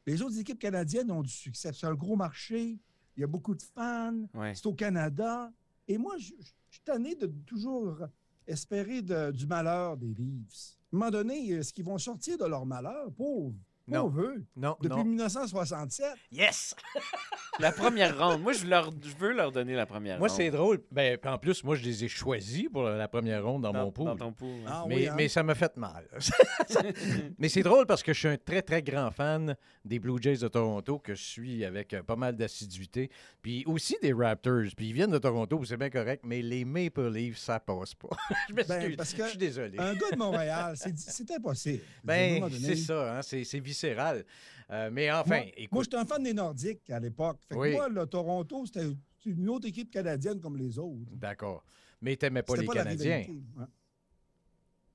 les 0.06 0.22
autres 0.22 0.38
équipes 0.38 0.58
canadiennes 0.58 1.10
ont 1.10 1.22
du 1.22 1.30
succès. 1.30 1.72
C'est 1.72 1.86
un 1.86 1.94
gros 1.94 2.16
marché, 2.16 2.78
il 3.16 3.20
y 3.20 3.24
a 3.24 3.26
beaucoup 3.26 3.54
de 3.54 3.62
fans, 3.62 4.14
Ouais. 4.34 4.54
c'est 4.54 4.66
au 4.66 4.74
Canada. 4.74 5.50
Et 5.88 5.98
moi, 5.98 6.16
je, 6.18 6.32
je 6.40 6.52
suis 6.70 6.80
tanné 6.84 7.14
de 7.14 7.26
toujours 7.46 7.98
espérer 8.46 9.02
du 9.02 9.46
malheur 9.46 9.96
des 9.96 10.14
Leafs. 10.14 10.76
À 10.92 10.96
un 10.96 10.98
moment 10.98 11.10
donné, 11.10 11.48
est-ce 11.48 11.72
qu'ils 11.72 11.84
vont 11.84 11.98
sortir 11.98 12.38
de 12.38 12.44
leur 12.44 12.64
malheur? 12.64 13.12
Pauvre? 13.12 13.54
Non. 13.88 14.02
Pauvre 14.02 14.20
eux. 14.22 14.44
Non, 14.56 14.76
Depuis 14.80 14.96
non. 14.96 15.04
1967. 15.04 16.06
Yes! 16.32 16.74
La 17.60 17.70
première 17.72 18.18
ronde. 18.18 18.42
Moi, 18.42 18.52
je, 18.52 18.66
leur, 18.66 18.90
je 19.02 19.14
veux 19.16 19.32
leur 19.32 19.52
donner 19.52 19.74
la 19.74 19.86
première 19.86 20.18
Moi, 20.18 20.28
ronde. 20.28 20.36
c'est 20.36 20.50
drôle. 20.50 20.82
Ben, 20.90 21.18
en 21.24 21.38
plus, 21.38 21.64
moi, 21.64 21.74
je 21.76 21.84
les 21.84 22.04
ai 22.04 22.08
choisis 22.08 22.68
pour 22.68 22.82
la 22.82 23.08
première 23.08 23.44
ronde 23.44 23.62
dans, 23.62 23.72
dans, 23.72 23.84
mon 23.84 23.92
pool. 23.92 24.04
dans 24.06 24.16
ton 24.16 24.32
pool. 24.32 24.60
Ah 24.66 24.84
mais, 24.86 24.96
oui, 24.96 25.08
hein? 25.08 25.14
mais 25.16 25.28
ça 25.28 25.42
m'a 25.42 25.54
fait 25.54 25.74
mal. 25.76 26.06
mais 27.38 27.48
c'est 27.48 27.62
drôle 27.62 27.86
parce 27.86 28.02
que 28.02 28.12
je 28.12 28.18
suis 28.18 28.28
un 28.28 28.36
très, 28.36 28.60
très 28.60 28.82
grand 28.82 29.10
fan 29.10 29.56
des 29.84 29.98
Blue 29.98 30.20
Jays 30.20 30.38
de 30.38 30.48
Toronto, 30.48 30.98
que 30.98 31.14
je 31.14 31.22
suis 31.22 31.64
avec 31.64 31.94
euh, 31.94 32.02
pas 32.02 32.16
mal 32.16 32.36
d'assiduité. 32.36 33.10
Puis 33.40 33.64
aussi 33.66 33.96
des 34.02 34.12
Raptors. 34.12 34.64
Puis 34.76 34.88
ils 34.88 34.92
viennent 34.92 35.12
de 35.12 35.18
Toronto, 35.18 35.64
c'est 35.64 35.76
bien 35.76 35.90
correct, 35.90 36.24
mais 36.26 36.42
les 36.42 36.64
Maple 36.64 37.08
Leafs, 37.10 37.38
ça 37.38 37.58
passe 37.60 37.94
pas. 37.94 38.08
je 38.48 38.54
m'excuse. 38.54 38.76
Ben, 38.78 38.96
parce 38.96 39.14
que 39.14 39.22
je 39.24 39.28
suis 39.30 39.38
désolé. 39.38 39.78
Un 39.78 39.94
gars 39.94 40.10
de 40.12 40.16
Montréal, 40.16 40.74
c'est 40.76 41.30
impossible. 41.30 41.82
Ben, 42.04 42.48
c'est 42.50 42.76
ça, 42.76 43.18
hein, 43.18 43.22
c'est 43.22 43.60
Euh, 43.84 44.90
mais 44.92 45.10
enfin, 45.12 45.36
Moi, 45.36 45.46
écoute. 45.56 45.72
moi 45.72 45.82
j'étais 45.84 45.96
un 45.96 46.04
fan 46.04 46.22
des 46.22 46.34
Nordiques 46.34 46.90
à 46.90 46.98
l'époque. 46.98 47.38
Fait 47.48 47.54
que 47.54 47.60
Oui. 47.60 47.72
moi, 47.72 47.88
le 47.88 48.04
Toronto, 48.06 48.66
c'était 48.66 48.86
une 49.24 49.48
autre 49.48 49.68
équipe 49.68 49.90
canadienne 49.90 50.40
comme 50.40 50.56
les 50.56 50.78
autres. 50.78 51.10
D'accord. 51.14 51.64
Mais 52.00 52.16
t'aimais 52.16 52.42
pas 52.42 52.56
les 52.56 52.66
Canadiens. 52.66 53.24
Ouais. 53.56 53.64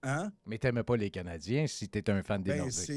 Hein? 0.04 0.32
Mais 0.46 0.58
t'aimais 0.58 0.84
pas 0.84 0.98
les 0.98 1.10
Canadiens 1.10 1.68
si 1.68 1.88
t'étais 1.88 2.12
un 2.12 2.24
fan 2.24 2.42
des 2.42 2.52
Ben, 2.52 2.58
Nordiques. 2.60 2.90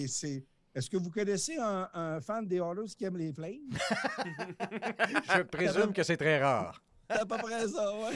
Est-ce 0.74 0.90
que 0.90 0.96
vous 0.96 1.10
connaissez 1.10 1.56
un, 1.56 1.88
un 1.94 2.20
fan 2.20 2.46
des 2.48 2.56
Oilers 2.56 2.92
qui 2.98 3.04
aime 3.04 3.16
les 3.16 3.32
Flames? 3.32 3.70
Je 5.36 5.42
présume 5.42 5.92
que 5.92 6.02
c'est 6.02 6.16
très 6.16 6.42
rare. 6.42 6.82
C'est 7.10 7.18
à 7.20 7.26
peu 7.26 7.36
près 7.36 7.68
ça, 7.68 7.92
ouais. 7.96 8.14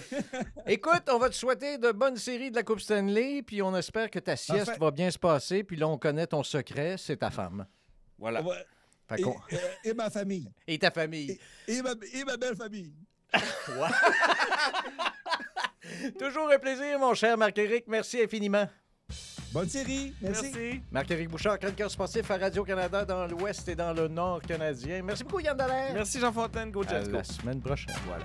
Écoute, 0.66 1.02
on 1.10 1.18
va 1.18 1.28
te 1.28 1.34
souhaiter 1.34 1.78
de 1.78 1.92
bonnes 1.92 2.16
séries 2.16 2.50
de 2.50 2.56
la 2.56 2.62
Coupe 2.62 2.80
Stanley, 2.80 3.42
puis 3.42 3.60
on 3.62 3.74
espère 3.76 4.10
que 4.10 4.18
ta 4.18 4.34
sieste 4.36 4.66
Parfait. 4.66 4.80
va 4.80 4.90
bien 4.90 5.10
se 5.10 5.18
passer, 5.18 5.62
puis 5.64 5.76
là, 5.76 5.88
on 5.88 5.98
connaît 5.98 6.26
ton 6.26 6.42
secret, 6.42 6.96
c'est 6.98 7.18
ta 7.18 7.30
femme. 7.30 7.66
Voilà. 8.18 8.42
Ouais. 8.42 8.64
Et, 9.16 9.24
euh, 9.24 9.28
et 9.84 9.94
ma 9.94 10.10
famille. 10.10 10.50
Et 10.66 10.78
ta 10.78 10.90
famille. 10.90 11.38
Et 11.66 11.80
ma, 11.82 11.92
et 12.12 12.24
ma 12.24 12.36
belle 12.36 12.56
famille. 12.56 12.92
Toujours 16.18 16.50
un 16.50 16.58
plaisir, 16.58 16.98
mon 16.98 17.14
cher 17.14 17.38
Marc-Éric. 17.38 17.84
Merci 17.88 18.22
infiniment. 18.22 18.68
Bonne 19.52 19.68
série. 19.68 20.12
Merci. 20.20 20.50
Merci. 20.52 20.80
Marc-Éric 20.90 21.28
Bouchard, 21.30 21.58
chroniqueur 21.58 21.90
sportif 21.90 22.30
à 22.30 22.36
Radio-Canada 22.36 23.04
dans 23.06 23.26
l'Ouest 23.26 23.66
et 23.68 23.74
dans 23.74 23.94
le 23.94 24.08
Nord 24.08 24.42
canadien. 24.42 25.02
Merci 25.02 25.24
beaucoup, 25.24 25.40
Yann 25.40 25.56
Dallaire. 25.56 25.94
Merci, 25.94 26.20
Jean 26.20 26.32
Fontaine. 26.32 26.70
Go 26.70 26.82
À 26.86 27.00
la 27.00 27.24
semaine 27.24 27.60
prochaine. 27.62 27.94
Voilà. 28.06 28.24